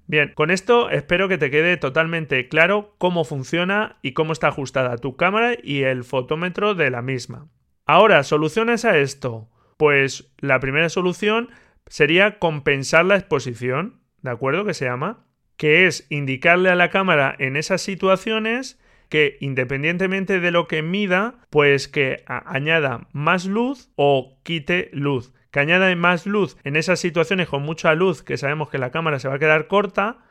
Bien, 0.06 0.30
con 0.34 0.50
esto 0.50 0.90
espero 0.90 1.26
que 1.26 1.38
te 1.38 1.50
quede 1.50 1.78
totalmente 1.78 2.48
claro 2.48 2.96
cómo 2.98 3.24
funciona 3.24 3.96
y 4.02 4.12
cómo 4.12 4.34
está 4.34 4.48
ajustada 4.48 4.98
tu 4.98 5.16
cámara 5.16 5.54
y 5.62 5.84
el 5.84 6.04
fotómetro 6.04 6.74
de 6.74 6.90
la 6.90 7.00
misma. 7.00 7.48
Ahora, 7.86 8.22
soluciones 8.22 8.84
a 8.84 8.98
esto. 8.98 9.48
Pues 9.76 10.32
la 10.38 10.60
primera 10.60 10.88
solución 10.88 11.50
sería 11.86 12.38
compensar 12.38 13.04
la 13.04 13.16
exposición, 13.16 14.00
¿de 14.22 14.30
acuerdo? 14.30 14.64
Que 14.64 14.74
se 14.74 14.86
llama 14.86 15.24
que 15.56 15.86
es 15.86 16.06
indicarle 16.10 16.70
a 16.70 16.74
la 16.74 16.90
cámara 16.90 17.34
en 17.38 17.56
esas 17.56 17.80
situaciones 17.80 18.80
que 19.08 19.36
independientemente 19.40 20.40
de 20.40 20.50
lo 20.50 20.66
que 20.66 20.82
mida, 20.82 21.36
pues 21.50 21.86
que 21.86 22.24
añada 22.26 23.06
más 23.12 23.46
luz 23.46 23.90
o 23.96 24.38
quite 24.42 24.90
luz. 24.92 25.32
Que 25.52 25.60
añada 25.60 25.94
más 25.94 26.26
luz 26.26 26.56
en 26.64 26.74
esas 26.74 26.98
situaciones 26.98 27.48
con 27.48 27.62
mucha 27.62 27.94
luz 27.94 28.24
que 28.24 28.36
sabemos 28.36 28.70
que 28.70 28.78
la 28.78 28.90
cámara 28.90 29.20
se 29.20 29.28
va 29.28 29.34
a 29.34 29.38
quedar 29.38 29.68
corta 29.68 30.23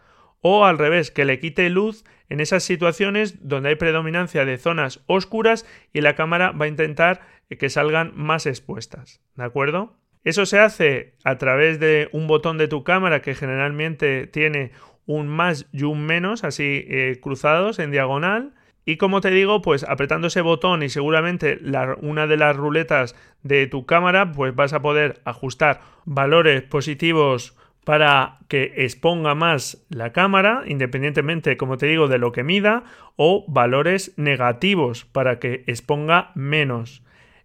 o 0.44 0.66
al 0.66 0.78
revés, 0.78 1.10
que 1.10 1.26
le 1.26 1.40
quite 1.40 1.68
luz 1.72 2.04
en 2.30 2.40
esas 2.40 2.64
situaciones 2.64 3.48
donde 3.48 3.70
hay 3.70 3.76
predominancia 3.76 4.46
de 4.46 4.60
zonas 4.60 5.02
oscuras 5.08 5.66
y 5.92 6.02
la 6.02 6.16
cámara 6.16 6.52
va 6.52 6.66
a 6.66 6.70
intentar 6.70 7.22
que 7.58 7.70
salgan 7.70 8.12
más 8.16 8.46
expuestas. 8.46 9.22
¿De 9.36 9.44
acuerdo? 9.44 9.96
Eso 10.24 10.46
se 10.46 10.60
hace 10.60 11.16
a 11.24 11.38
través 11.38 11.80
de 11.80 12.10
un 12.12 12.28
botón 12.28 12.58
de 12.58 12.68
tu 12.68 12.84
cámara 12.84 13.22
que 13.22 13.36
generalmente 13.36 14.28
tiene 14.28 14.72
un 15.06 15.28
más 15.28 15.68
y 15.74 15.84
un 15.84 16.06
menos, 16.06 16.44
así 16.44 16.86
eh, 16.88 17.20
cruzados 17.22 17.80
en 17.80 17.92
diagonal. 17.92 18.54
Y 18.86 18.98
como 18.98 19.22
te 19.22 19.32
digo, 19.32 19.62
pues 19.62 19.86
apretando 19.88 20.28
ese 20.28 20.42
botón 20.42 20.84
y 20.84 20.90
seguramente 20.90 21.60
una 22.02 22.28
de 22.28 22.38
las 22.38 22.56
ruletas 22.56 23.16
de 23.42 23.68
tu 23.68 23.86
cámara, 23.86 24.32
pues 24.32 24.56
vas 24.56 24.74
a 24.74 24.82
poder 24.82 25.22
ajustar 25.26 25.82
valores 26.06 26.64
positivos 26.64 27.56
para 27.84 28.40
que 28.48 28.74
exponga 28.78 29.36
más 29.36 29.86
la 29.90 30.13
cámara, 30.13 30.63
independientemente, 30.66 31.58
como 31.58 31.78
te 31.78 31.88
digo, 31.88 32.08
de 32.08 32.18
lo 32.18 32.32
que 32.32 32.44
mida, 32.44 32.84
o 33.16 33.46
valores 33.48 34.13
negativos 34.18 35.06
para 35.06 35.40
que 35.40 35.63
exponga 35.68 36.32
menos. 36.36 37.04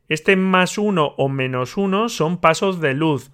Este 0.09 0.37
más 0.37 0.79
uno 0.79 1.15
o 1.17 1.29
menos 1.29 1.77
uno 1.77 2.09
son 2.09 2.41
pasos 2.41 2.81
de 2.81 2.95
luz. 2.95 3.31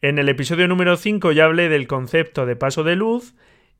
En 0.00 0.18
el 0.18 0.28
episodio 0.28 0.68
número 0.68 0.96
5 0.96 1.32
ya 1.32 1.44
hablé 1.44 1.68
del 1.68 1.86
concepto 1.86 2.46
de 2.46 2.56
paso 2.56 2.84
de 2.84 2.96
luz 2.96 3.34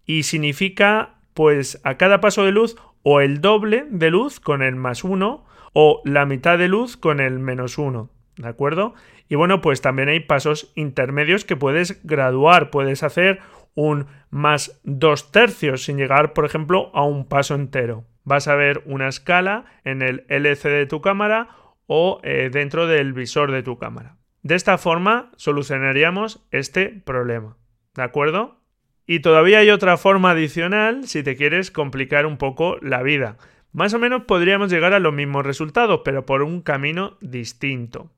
y 0.05 0.25
significa 0.25 1.15
pues 1.35 1.81
a 1.85 1.97
cada 1.97 2.21
paso 2.21 2.45
de 2.45 2.53
luz 2.53 2.77
o 3.03 3.21
el 3.21 3.41
doble 3.41 3.87
de 3.91 4.11
luz 4.11 4.41
con 4.41 4.63
el 4.63 4.77
más 4.77 5.05
1 5.05 5.45
o 5.73 6.03
la 6.05 6.27
mitad 6.27 6.59
de 6.59 6.69
luz 6.69 6.97
con 6.97 7.21
el 7.21 7.39
menos 7.39 7.79
1, 7.79 8.11
¿de 8.39 8.49
acuerdo? 8.49 8.95
Y 9.29 9.35
bueno, 9.35 9.61
pues 9.61 9.81
también 9.81 10.09
hay 10.09 10.21
pasos 10.21 10.73
intermedios 10.75 11.45
que 11.45 11.57
puedes 11.57 12.03
graduar, 12.05 12.71
puedes 12.71 13.03
hacer 13.03 13.41
un 13.75 14.07
más 14.31 14.81
dos 14.85 15.31
tercios 15.31 15.85
sin 15.85 15.99
llegar, 15.99 16.33
por 16.33 16.45
ejemplo, 16.47 16.91
a 16.95 17.05
un 17.05 17.29
paso 17.29 17.55
entero. 17.55 18.05
Vas 18.25 18.49
a 18.49 18.55
ver 18.55 18.83
una 18.87 19.09
escala 19.09 19.67
en 19.85 20.03
el 20.03 20.25
LC 20.29 20.69
de 20.69 20.87
tu 20.87 21.01
cámara 21.01 21.49
o 21.87 22.21
eh, 22.23 22.51
dentro 22.53 22.87
del 22.87 23.13
visor 23.13 23.53
de 23.53 23.63
tu 23.63 23.79
cámara. 23.79 24.17
De 24.43 24.55
esta 24.55 24.79
forma 24.79 25.33
solucionaríamos 25.37 26.47
este 26.51 26.89
problema. 26.89 27.57
¿de 27.99 28.05
acuerdo? 28.05 28.63
Y 29.07 29.21
todavía 29.21 29.59
hay 29.59 29.71
otra 29.71 29.97
forma 29.97 30.31
adicional 30.31 31.07
si 31.07 31.23
te 31.23 31.37
quieres 31.37 31.71
complicar 31.71 32.27
un 32.27 32.39
poco 32.39 32.79
la 32.81 33.03
vida. 33.03 33.37
Más 33.73 33.93
o 33.93 33.99
menos 33.99 34.23
podríamos 34.25 34.71
llegar 34.71 34.93
a 34.93 35.01
los 35.01 35.13
mismos 35.13 35.45
resultados, 35.45 36.03
pero 36.05 36.25
por 36.25 36.43
un 36.43 36.63
camino 36.63 37.19
distinto. 37.21 38.13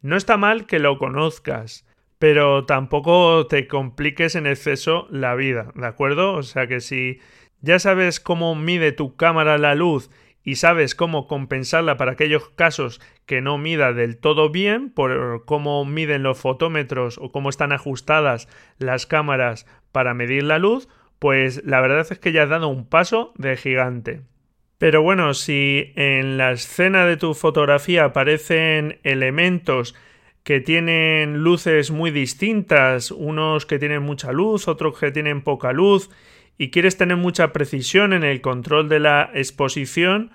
No 0.00 0.16
está 0.16 0.36
mal 0.36 0.66
que 0.66 0.78
lo 0.78 0.96
conozcas, 0.96 1.84
pero 2.18 2.66
tampoco 2.66 3.46
te 3.48 3.66
compliques 3.66 4.36
en 4.36 4.46
exceso 4.46 5.08
la 5.10 5.34
vida, 5.34 5.72
¿de 5.74 5.86
acuerdo? 5.86 6.34
O 6.34 6.42
sea 6.44 6.68
que 6.68 6.80
si 6.80 7.18
ya 7.60 7.80
sabes 7.80 8.20
cómo 8.20 8.54
mide 8.54 8.92
tu 8.92 9.16
cámara 9.16 9.58
la 9.58 9.74
luz 9.74 10.10
y 10.44 10.54
sabes 10.54 10.94
cómo 10.94 11.26
compensarla 11.26 11.96
para 11.96 12.12
aquellos 12.12 12.48
casos 12.50 13.00
que 13.26 13.40
no 13.40 13.58
mida 13.58 13.92
del 13.92 14.18
todo 14.18 14.50
bien, 14.50 14.90
por 14.90 15.44
cómo 15.44 15.84
miden 15.84 16.22
los 16.22 16.38
fotómetros 16.38 17.18
o 17.18 17.32
cómo 17.32 17.50
están 17.50 17.72
ajustadas 17.72 18.48
las 18.78 19.06
cámaras 19.06 19.66
para 19.90 20.14
medir 20.14 20.44
la 20.44 20.58
luz, 20.58 20.88
pues 21.18 21.64
la 21.64 21.80
verdad 21.80 22.06
es 22.08 22.20
que 22.20 22.30
ya 22.30 22.44
has 22.44 22.50
dado 22.50 22.68
un 22.68 22.88
paso 22.88 23.32
de 23.36 23.56
gigante. 23.56 24.22
Pero 24.78 25.02
bueno, 25.02 25.34
si 25.34 25.92
en 25.96 26.38
la 26.38 26.52
escena 26.52 27.04
de 27.04 27.16
tu 27.16 27.34
fotografía 27.34 28.04
aparecen 28.04 29.00
elementos 29.02 29.96
que 30.44 30.60
tienen 30.60 31.42
luces 31.42 31.90
muy 31.90 32.12
distintas, 32.12 33.10
unos 33.10 33.66
que 33.66 33.80
tienen 33.80 34.02
mucha 34.02 34.32
luz, 34.32 34.68
otros 34.68 34.98
que 34.98 35.10
tienen 35.10 35.42
poca 35.42 35.72
luz, 35.72 36.10
y 36.56 36.70
quieres 36.70 36.96
tener 36.96 37.16
mucha 37.16 37.52
precisión 37.52 38.12
en 38.12 38.24
el 38.24 38.40
control 38.40 38.88
de 38.88 39.00
la 39.00 39.30
exposición, 39.34 40.30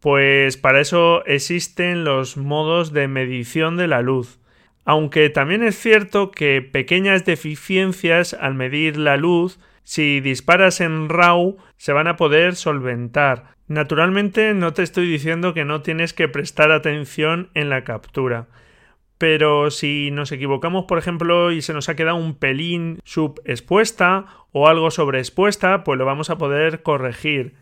pues 0.00 0.56
para 0.56 0.80
eso 0.80 1.24
existen 1.24 2.04
los 2.04 2.36
modos 2.36 2.92
de 2.92 3.08
medición 3.08 3.76
de 3.76 3.88
la 3.88 4.02
luz. 4.02 4.38
Aunque 4.84 5.30
también 5.30 5.62
es 5.62 5.78
cierto 5.78 6.30
que 6.30 6.62
pequeñas 6.62 7.24
deficiencias 7.24 8.34
al 8.34 8.54
medir 8.54 8.96
la 8.96 9.16
luz, 9.16 9.58
si 9.88 10.20
disparas 10.20 10.82
en 10.82 11.08
RAW, 11.08 11.56
se 11.78 11.94
van 11.94 12.08
a 12.08 12.16
poder 12.16 12.56
solventar. 12.56 13.54
Naturalmente 13.68 14.52
no 14.52 14.74
te 14.74 14.82
estoy 14.82 15.08
diciendo 15.08 15.54
que 15.54 15.64
no 15.64 15.80
tienes 15.80 16.12
que 16.12 16.28
prestar 16.28 16.72
atención 16.72 17.48
en 17.54 17.70
la 17.70 17.84
captura. 17.84 18.48
Pero 19.16 19.70
si 19.70 20.10
nos 20.10 20.30
equivocamos, 20.30 20.84
por 20.84 20.98
ejemplo, 20.98 21.52
y 21.52 21.62
se 21.62 21.72
nos 21.72 21.88
ha 21.88 21.96
quedado 21.96 22.18
un 22.18 22.34
pelín 22.34 23.00
subexpuesta 23.04 24.26
o 24.52 24.68
algo 24.68 24.90
sobreexpuesta, 24.90 25.84
pues 25.84 25.98
lo 25.98 26.04
vamos 26.04 26.28
a 26.28 26.36
poder 26.36 26.82
corregir. 26.82 27.54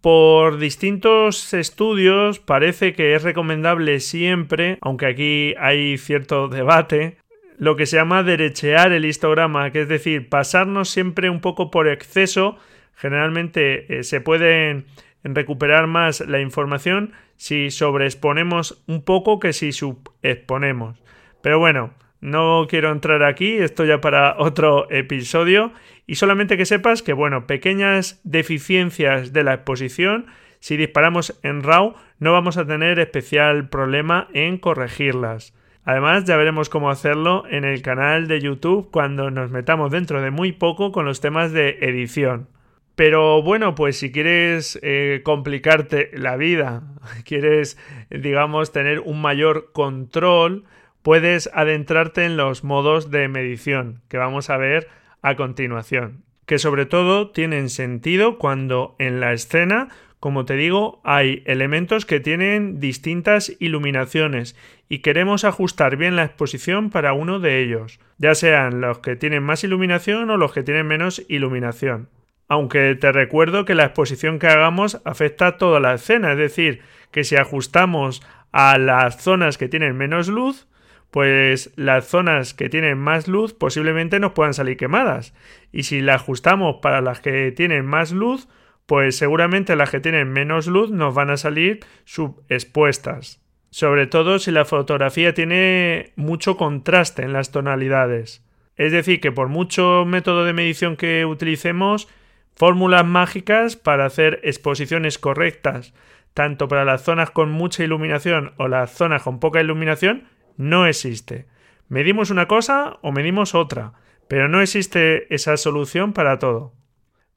Por 0.00 0.56
distintos 0.56 1.52
estudios 1.52 2.38
parece 2.38 2.94
que 2.94 3.14
es 3.14 3.22
recomendable 3.22 4.00
siempre, 4.00 4.78
aunque 4.80 5.04
aquí 5.04 5.54
hay 5.58 5.98
cierto 5.98 6.48
debate, 6.48 7.18
lo 7.56 7.76
que 7.76 7.86
se 7.86 7.96
llama 7.96 8.22
derechear 8.22 8.92
el 8.92 9.04
histograma, 9.04 9.70
que 9.70 9.82
es 9.82 9.88
decir, 9.88 10.28
pasarnos 10.28 10.90
siempre 10.90 11.30
un 11.30 11.40
poco 11.40 11.70
por 11.70 11.88
exceso. 11.88 12.58
Generalmente 12.94 13.98
eh, 13.98 14.02
se 14.04 14.20
puede 14.20 14.84
recuperar 15.22 15.86
más 15.86 16.20
la 16.20 16.40
información 16.40 17.12
si 17.36 17.70
sobreexponemos 17.70 18.82
un 18.86 19.04
poco 19.04 19.40
que 19.40 19.52
si 19.52 19.72
subexponemos. 19.72 21.02
Pero 21.42 21.58
bueno, 21.58 21.94
no 22.20 22.66
quiero 22.68 22.90
entrar 22.90 23.22
aquí, 23.22 23.56
esto 23.56 23.84
ya 23.84 24.00
para 24.00 24.36
otro 24.38 24.90
episodio. 24.90 25.72
Y 26.06 26.14
solamente 26.16 26.56
que 26.56 26.66
sepas 26.66 27.02
que, 27.02 27.12
bueno, 27.12 27.46
pequeñas 27.46 28.20
deficiencias 28.24 29.32
de 29.32 29.44
la 29.44 29.54
exposición, 29.54 30.26
si 30.60 30.76
disparamos 30.76 31.38
en 31.42 31.62
RAW, 31.62 31.94
no 32.18 32.32
vamos 32.32 32.56
a 32.56 32.66
tener 32.66 32.98
especial 32.98 33.68
problema 33.68 34.28
en 34.32 34.56
corregirlas. 34.58 35.54
Además, 35.84 36.24
ya 36.24 36.36
veremos 36.36 36.70
cómo 36.70 36.90
hacerlo 36.90 37.44
en 37.50 37.64
el 37.64 37.82
canal 37.82 38.26
de 38.26 38.40
YouTube 38.40 38.90
cuando 38.90 39.30
nos 39.30 39.50
metamos 39.50 39.90
dentro 39.90 40.22
de 40.22 40.30
muy 40.30 40.52
poco 40.52 40.92
con 40.92 41.04
los 41.04 41.20
temas 41.20 41.52
de 41.52 41.78
edición. 41.82 42.48
Pero 42.94 43.42
bueno, 43.42 43.74
pues 43.74 43.98
si 43.98 44.12
quieres 44.12 44.78
eh, 44.82 45.20
complicarte 45.24 46.10
la 46.14 46.36
vida, 46.36 46.84
quieres, 47.24 47.76
digamos, 48.10 48.72
tener 48.72 49.00
un 49.00 49.20
mayor 49.20 49.72
control, 49.72 50.64
puedes 51.02 51.50
adentrarte 51.52 52.24
en 52.24 52.36
los 52.36 52.64
modos 52.64 53.10
de 53.10 53.28
medición 53.28 54.00
que 54.08 54.16
vamos 54.16 54.48
a 54.48 54.56
ver 54.56 54.88
a 55.20 55.36
continuación, 55.36 56.24
que 56.46 56.58
sobre 56.58 56.86
todo 56.86 57.30
tienen 57.30 57.68
sentido 57.68 58.38
cuando 58.38 58.94
en 58.98 59.20
la 59.20 59.32
escena, 59.32 59.88
como 60.20 60.46
te 60.46 60.54
digo, 60.54 61.02
hay 61.04 61.42
elementos 61.46 62.06
que 62.06 62.20
tienen 62.20 62.80
distintas 62.80 63.54
iluminaciones 63.58 64.56
y 64.88 64.98
queremos 64.98 65.44
ajustar 65.44 65.96
bien 65.96 66.16
la 66.16 66.24
exposición 66.24 66.90
para 66.90 67.12
uno 67.12 67.40
de 67.40 67.60
ellos, 67.60 68.00
ya 68.18 68.34
sean 68.34 68.80
los 68.80 68.98
que 68.98 69.16
tienen 69.16 69.42
más 69.42 69.64
iluminación 69.64 70.30
o 70.30 70.36
los 70.36 70.52
que 70.52 70.62
tienen 70.62 70.86
menos 70.86 71.24
iluminación. 71.28 72.08
Aunque 72.48 72.94
te 72.94 73.10
recuerdo 73.10 73.64
que 73.64 73.74
la 73.74 73.86
exposición 73.86 74.38
que 74.38 74.48
hagamos 74.48 75.00
afecta 75.04 75.46
a 75.46 75.58
toda 75.58 75.80
la 75.80 75.94
escena, 75.94 76.32
es 76.32 76.38
decir, 76.38 76.82
que 77.10 77.24
si 77.24 77.36
ajustamos 77.36 78.22
a 78.52 78.78
las 78.78 79.22
zonas 79.22 79.56
que 79.56 79.68
tienen 79.68 79.96
menos 79.96 80.28
luz, 80.28 80.68
pues 81.10 81.72
las 81.76 82.06
zonas 82.06 82.54
que 82.54 82.68
tienen 82.68 82.98
más 82.98 83.28
luz 83.28 83.54
posiblemente 83.54 84.18
nos 84.18 84.32
puedan 84.32 84.52
salir 84.52 84.76
quemadas. 84.76 85.32
Y 85.70 85.84
si 85.84 86.00
la 86.00 86.16
ajustamos 86.16 86.78
para 86.82 87.00
las 87.00 87.20
que 87.20 87.52
tienen 87.52 87.86
más 87.86 88.10
luz, 88.10 88.48
pues 88.86 89.16
seguramente 89.16 89.76
las 89.76 89.90
que 89.90 90.00
tienen 90.00 90.32
menos 90.32 90.66
luz 90.66 90.90
nos 90.90 91.14
van 91.14 91.30
a 91.30 91.36
salir 91.36 91.80
subexpuestas. 92.04 93.43
Sobre 93.74 94.06
todo 94.06 94.38
si 94.38 94.52
la 94.52 94.64
fotografía 94.64 95.34
tiene 95.34 96.12
mucho 96.14 96.56
contraste 96.56 97.22
en 97.22 97.32
las 97.32 97.50
tonalidades. 97.50 98.46
Es 98.76 98.92
decir, 98.92 99.20
que 99.20 99.32
por 99.32 99.48
mucho 99.48 100.04
método 100.06 100.44
de 100.44 100.52
medición 100.52 100.96
que 100.96 101.26
utilicemos, 101.26 102.06
fórmulas 102.54 103.04
mágicas 103.04 103.74
para 103.74 104.06
hacer 104.06 104.38
exposiciones 104.44 105.18
correctas, 105.18 105.92
tanto 106.34 106.68
para 106.68 106.84
las 106.84 107.02
zonas 107.02 107.32
con 107.32 107.50
mucha 107.50 107.82
iluminación 107.82 108.52
o 108.58 108.68
las 108.68 108.92
zonas 108.92 109.24
con 109.24 109.40
poca 109.40 109.60
iluminación, 109.60 110.28
no 110.56 110.86
existe. 110.86 111.48
Medimos 111.88 112.30
una 112.30 112.46
cosa 112.46 113.00
o 113.02 113.10
medimos 113.10 113.56
otra, 113.56 113.94
pero 114.28 114.46
no 114.46 114.62
existe 114.62 115.34
esa 115.34 115.56
solución 115.56 116.12
para 116.12 116.38
todo. 116.38 116.74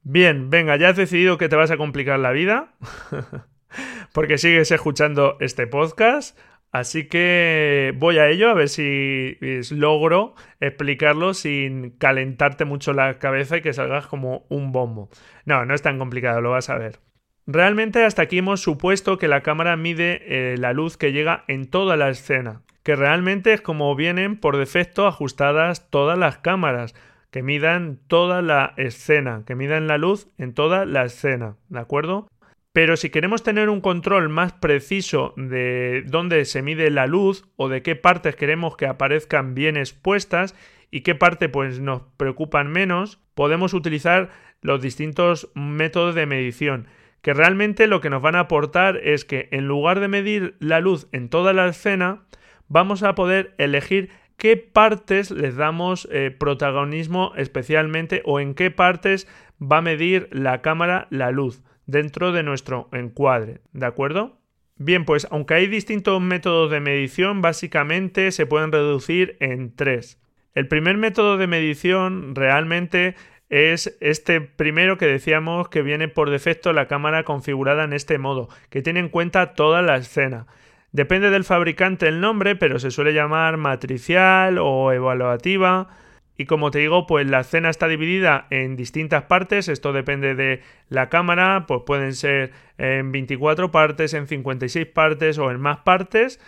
Bien, 0.04 0.50
venga, 0.50 0.76
ya 0.76 0.90
has 0.90 0.96
decidido 0.96 1.36
que 1.36 1.48
te 1.48 1.56
vas 1.56 1.72
a 1.72 1.76
complicar 1.76 2.20
la 2.20 2.30
vida, 2.30 2.74
porque 4.18 4.36
sigues 4.36 4.72
escuchando 4.72 5.36
este 5.38 5.68
podcast, 5.68 6.36
así 6.72 7.06
que 7.06 7.94
voy 7.98 8.18
a 8.18 8.28
ello 8.28 8.50
a 8.50 8.54
ver 8.54 8.68
si 8.68 9.38
logro 9.70 10.34
explicarlo 10.58 11.34
sin 11.34 11.90
calentarte 11.98 12.64
mucho 12.64 12.92
la 12.92 13.20
cabeza 13.20 13.58
y 13.58 13.60
que 13.62 13.72
salgas 13.72 14.08
como 14.08 14.44
un 14.48 14.72
bombo. 14.72 15.08
No, 15.44 15.64
no 15.64 15.72
es 15.72 15.82
tan 15.82 16.00
complicado, 16.00 16.40
lo 16.40 16.50
vas 16.50 16.68
a 16.68 16.76
ver. 16.76 16.98
Realmente 17.46 18.04
hasta 18.04 18.22
aquí 18.22 18.38
hemos 18.38 18.60
supuesto 18.60 19.18
que 19.18 19.28
la 19.28 19.42
cámara 19.42 19.76
mide 19.76 20.20
eh, 20.26 20.56
la 20.58 20.72
luz 20.72 20.96
que 20.96 21.12
llega 21.12 21.44
en 21.46 21.70
toda 21.70 21.96
la 21.96 22.08
escena 22.08 22.62
que 22.82 22.96
realmente 22.96 23.52
es 23.52 23.60
como 23.60 23.94
vienen 23.94 24.36
por 24.40 24.56
defecto 24.56 25.06
ajustadas 25.06 25.90
todas 25.90 26.18
las 26.18 26.38
cámaras, 26.38 26.94
que 27.30 27.42
midan 27.44 28.00
toda 28.08 28.42
la 28.42 28.72
escena, 28.78 29.44
que 29.46 29.54
midan 29.54 29.86
la 29.86 29.98
luz 29.98 30.28
en 30.38 30.54
toda 30.54 30.86
la 30.86 31.04
escena, 31.04 31.56
¿de 31.68 31.78
acuerdo? 31.78 32.28
Pero 32.78 32.96
si 32.96 33.10
queremos 33.10 33.42
tener 33.42 33.70
un 33.70 33.80
control 33.80 34.28
más 34.28 34.52
preciso 34.52 35.34
de 35.36 36.04
dónde 36.06 36.44
se 36.44 36.62
mide 36.62 36.92
la 36.92 37.08
luz 37.08 37.44
o 37.56 37.68
de 37.68 37.82
qué 37.82 37.96
partes 37.96 38.36
queremos 38.36 38.76
que 38.76 38.86
aparezcan 38.86 39.56
bien 39.56 39.76
expuestas 39.76 40.54
y 40.88 41.00
qué 41.00 41.16
parte 41.16 41.48
pues 41.48 41.80
nos 41.80 42.02
preocupan 42.16 42.70
menos, 42.70 43.18
podemos 43.34 43.74
utilizar 43.74 44.30
los 44.62 44.80
distintos 44.80 45.50
métodos 45.56 46.14
de 46.14 46.26
medición 46.26 46.86
que 47.20 47.34
realmente 47.34 47.88
lo 47.88 48.00
que 48.00 48.10
nos 48.10 48.22
van 48.22 48.36
a 48.36 48.42
aportar 48.42 48.96
es 48.98 49.24
que 49.24 49.48
en 49.50 49.66
lugar 49.66 49.98
de 49.98 50.06
medir 50.06 50.54
la 50.60 50.78
luz 50.78 51.08
en 51.10 51.30
toda 51.30 51.52
la 51.52 51.66
escena, 51.66 52.26
vamos 52.68 53.02
a 53.02 53.16
poder 53.16 53.56
elegir 53.58 54.10
qué 54.36 54.56
partes 54.56 55.32
les 55.32 55.56
damos 55.56 56.06
eh, 56.12 56.30
protagonismo 56.30 57.32
especialmente 57.36 58.22
o 58.24 58.38
en 58.38 58.54
qué 58.54 58.70
partes 58.70 59.26
va 59.60 59.78
a 59.78 59.82
medir 59.82 60.28
la 60.30 60.62
cámara 60.62 61.08
la 61.10 61.32
luz 61.32 61.64
dentro 61.88 62.30
de 62.32 62.44
nuestro 62.44 62.88
encuadre, 62.92 63.62
¿de 63.72 63.86
acuerdo? 63.86 64.38
Bien, 64.76 65.04
pues 65.04 65.26
aunque 65.32 65.54
hay 65.54 65.66
distintos 65.66 66.20
métodos 66.20 66.70
de 66.70 66.78
medición, 66.78 67.42
básicamente 67.42 68.30
se 68.30 68.46
pueden 68.46 68.70
reducir 68.70 69.36
en 69.40 69.74
tres. 69.74 70.20
El 70.54 70.68
primer 70.68 70.98
método 70.98 71.36
de 71.38 71.48
medición 71.48 72.36
realmente 72.36 73.16
es 73.48 73.96
este 74.00 74.42
primero 74.42 74.98
que 74.98 75.06
decíamos 75.06 75.70
que 75.70 75.82
viene 75.82 76.08
por 76.08 76.30
defecto 76.30 76.72
la 76.72 76.86
cámara 76.86 77.24
configurada 77.24 77.84
en 77.84 77.94
este 77.94 78.18
modo, 78.18 78.48
que 78.68 78.82
tiene 78.82 79.00
en 79.00 79.08
cuenta 79.08 79.54
toda 79.54 79.80
la 79.80 79.96
escena. 79.96 80.46
Depende 80.92 81.30
del 81.30 81.44
fabricante 81.44 82.06
el 82.06 82.20
nombre, 82.20 82.54
pero 82.54 82.78
se 82.78 82.90
suele 82.90 83.14
llamar 83.14 83.56
matricial 83.56 84.58
o 84.58 84.92
evaluativa. 84.92 85.88
Y 86.40 86.46
como 86.46 86.70
te 86.70 86.78
digo, 86.78 87.08
pues 87.08 87.26
la 87.26 87.40
escena 87.40 87.68
está 87.68 87.88
dividida 87.88 88.46
en 88.50 88.76
distintas 88.76 89.24
partes. 89.24 89.66
Esto 89.68 89.92
depende 89.92 90.36
de 90.36 90.62
la 90.88 91.08
cámara, 91.08 91.66
pues 91.66 91.82
pueden 91.84 92.14
ser 92.14 92.52
en 92.78 93.10
24 93.10 93.72
partes, 93.72 94.14
en 94.14 94.28
56 94.28 94.86
partes 94.86 95.36
o 95.38 95.50
en 95.50 95.60
más 95.60 95.78
partes. 95.78 96.40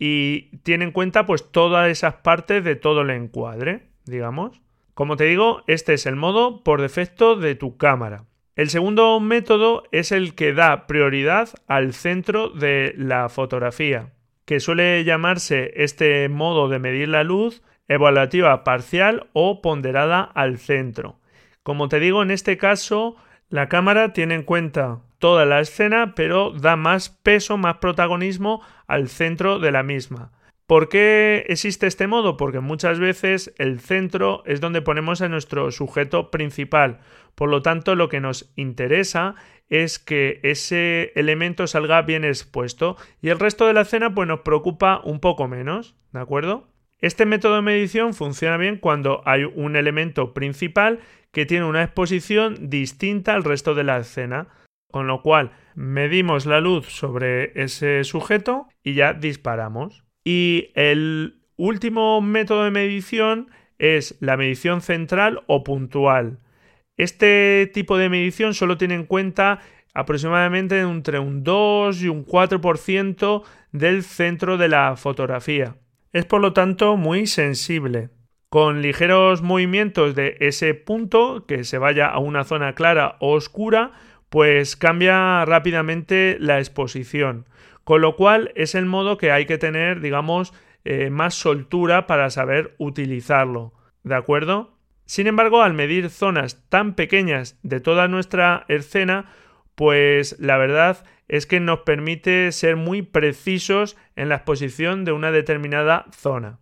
Y 0.00 0.58
tiene 0.64 0.86
en 0.86 0.90
cuenta 0.90 1.26
pues 1.26 1.52
todas 1.52 1.88
esas 1.88 2.14
partes 2.14 2.64
de 2.64 2.74
todo 2.74 3.02
el 3.02 3.10
encuadre, 3.10 3.84
digamos. 4.04 4.60
Como 4.94 5.16
te 5.16 5.24
digo, 5.24 5.62
este 5.68 5.94
es 5.94 6.06
el 6.06 6.16
modo 6.16 6.64
por 6.64 6.82
defecto 6.82 7.36
de 7.36 7.54
tu 7.54 7.76
cámara. 7.76 8.24
El 8.56 8.68
segundo 8.68 9.20
método 9.20 9.84
es 9.92 10.10
el 10.10 10.34
que 10.34 10.54
da 10.54 10.88
prioridad 10.88 11.50
al 11.68 11.92
centro 11.92 12.48
de 12.48 12.94
la 12.96 13.28
fotografía, 13.28 14.12
que 14.44 14.58
suele 14.58 15.04
llamarse 15.04 15.72
este 15.76 16.28
modo 16.28 16.68
de 16.68 16.80
medir 16.80 17.08
la 17.08 17.22
luz 17.22 17.62
evaluativa 17.88 18.64
parcial 18.64 19.28
o 19.32 19.62
ponderada 19.62 20.22
al 20.22 20.58
centro. 20.58 21.18
Como 21.62 21.88
te 21.88 22.00
digo, 22.00 22.22
en 22.22 22.30
este 22.30 22.56
caso, 22.56 23.16
la 23.48 23.68
cámara 23.68 24.12
tiene 24.12 24.34
en 24.34 24.42
cuenta 24.42 25.00
toda 25.18 25.44
la 25.44 25.60
escena, 25.60 26.14
pero 26.14 26.50
da 26.50 26.76
más 26.76 27.08
peso, 27.08 27.56
más 27.56 27.78
protagonismo 27.78 28.62
al 28.86 29.08
centro 29.08 29.58
de 29.58 29.72
la 29.72 29.82
misma. 29.82 30.32
¿Por 30.66 30.88
qué 30.88 31.44
existe 31.48 31.86
este 31.86 32.08
modo? 32.08 32.36
Porque 32.36 32.58
muchas 32.58 32.98
veces 32.98 33.54
el 33.58 33.78
centro 33.78 34.42
es 34.46 34.60
donde 34.60 34.82
ponemos 34.82 35.22
a 35.22 35.28
nuestro 35.28 35.70
sujeto 35.70 36.32
principal. 36.32 36.98
Por 37.36 37.50
lo 37.50 37.62
tanto, 37.62 37.94
lo 37.94 38.08
que 38.08 38.20
nos 38.20 38.52
interesa 38.56 39.36
es 39.68 39.98
que 39.98 40.40
ese 40.42 41.12
elemento 41.14 41.66
salga 41.66 42.02
bien 42.02 42.24
expuesto 42.24 42.96
y 43.20 43.28
el 43.28 43.38
resto 43.38 43.66
de 43.66 43.74
la 43.74 43.82
escena 43.82 44.14
pues 44.14 44.26
nos 44.26 44.40
preocupa 44.40 45.00
un 45.04 45.20
poco 45.20 45.46
menos, 45.46 45.96
¿de 46.12 46.20
acuerdo? 46.20 46.68
Este 47.00 47.26
método 47.26 47.56
de 47.56 47.62
medición 47.62 48.14
funciona 48.14 48.56
bien 48.56 48.78
cuando 48.78 49.22
hay 49.26 49.44
un 49.44 49.76
elemento 49.76 50.32
principal 50.32 51.00
que 51.30 51.44
tiene 51.44 51.66
una 51.66 51.82
exposición 51.82 52.70
distinta 52.70 53.34
al 53.34 53.44
resto 53.44 53.74
de 53.74 53.84
la 53.84 53.98
escena, 53.98 54.48
con 54.90 55.06
lo 55.06 55.20
cual 55.20 55.52
medimos 55.74 56.46
la 56.46 56.60
luz 56.60 56.86
sobre 56.86 57.52
ese 57.62 58.02
sujeto 58.04 58.68
y 58.82 58.94
ya 58.94 59.12
disparamos. 59.12 60.04
Y 60.24 60.70
el 60.74 61.42
último 61.56 62.22
método 62.22 62.64
de 62.64 62.70
medición 62.70 63.50
es 63.78 64.16
la 64.20 64.38
medición 64.38 64.80
central 64.80 65.42
o 65.46 65.64
puntual. 65.64 66.38
Este 66.96 67.70
tipo 67.74 67.98
de 67.98 68.08
medición 68.08 68.54
solo 68.54 68.78
tiene 68.78 68.94
en 68.94 69.04
cuenta 69.04 69.60
aproximadamente 69.92 70.80
entre 70.80 71.18
un 71.18 71.44
2 71.44 72.02
y 72.02 72.08
un 72.08 72.24
4% 72.24 73.42
del 73.72 74.02
centro 74.02 74.56
de 74.56 74.68
la 74.68 74.96
fotografía. 74.96 75.76
Es 76.12 76.24
por 76.24 76.40
lo 76.40 76.52
tanto 76.52 76.96
muy 76.96 77.26
sensible. 77.26 78.10
Con 78.48 78.80
ligeros 78.80 79.42
movimientos 79.42 80.14
de 80.14 80.36
ese 80.40 80.74
punto, 80.74 81.46
que 81.46 81.64
se 81.64 81.78
vaya 81.78 82.06
a 82.06 82.18
una 82.18 82.44
zona 82.44 82.74
clara 82.74 83.16
o 83.20 83.32
oscura, 83.32 83.92
pues 84.28 84.76
cambia 84.76 85.44
rápidamente 85.44 86.36
la 86.40 86.58
exposición. 86.58 87.46
Con 87.84 88.00
lo 88.00 88.16
cual 88.16 88.52
es 88.54 88.74
el 88.74 88.86
modo 88.86 89.16
que 89.16 89.30
hay 89.30 89.46
que 89.46 89.58
tener, 89.58 90.00
digamos, 90.00 90.52
eh, 90.84 91.10
más 91.10 91.34
soltura 91.34 92.06
para 92.06 92.30
saber 92.30 92.74
utilizarlo. 92.78 93.72
¿De 94.04 94.14
acuerdo? 94.14 94.78
Sin 95.04 95.26
embargo, 95.26 95.62
al 95.62 95.74
medir 95.74 96.10
zonas 96.10 96.68
tan 96.68 96.94
pequeñas 96.94 97.58
de 97.62 97.80
toda 97.80 98.08
nuestra 98.08 98.64
escena, 98.68 99.26
pues 99.74 100.36
la 100.40 100.56
verdad 100.56 101.04
es 101.28 101.46
que 101.46 101.60
nos 101.60 101.80
permite 101.80 102.52
ser 102.52 102.76
muy 102.76 103.02
precisos 103.02 103.96
en 104.14 104.28
la 104.28 104.36
exposición 104.36 105.04
de 105.04 105.12
una 105.12 105.30
determinada 105.32 106.06
zona. 106.12 106.58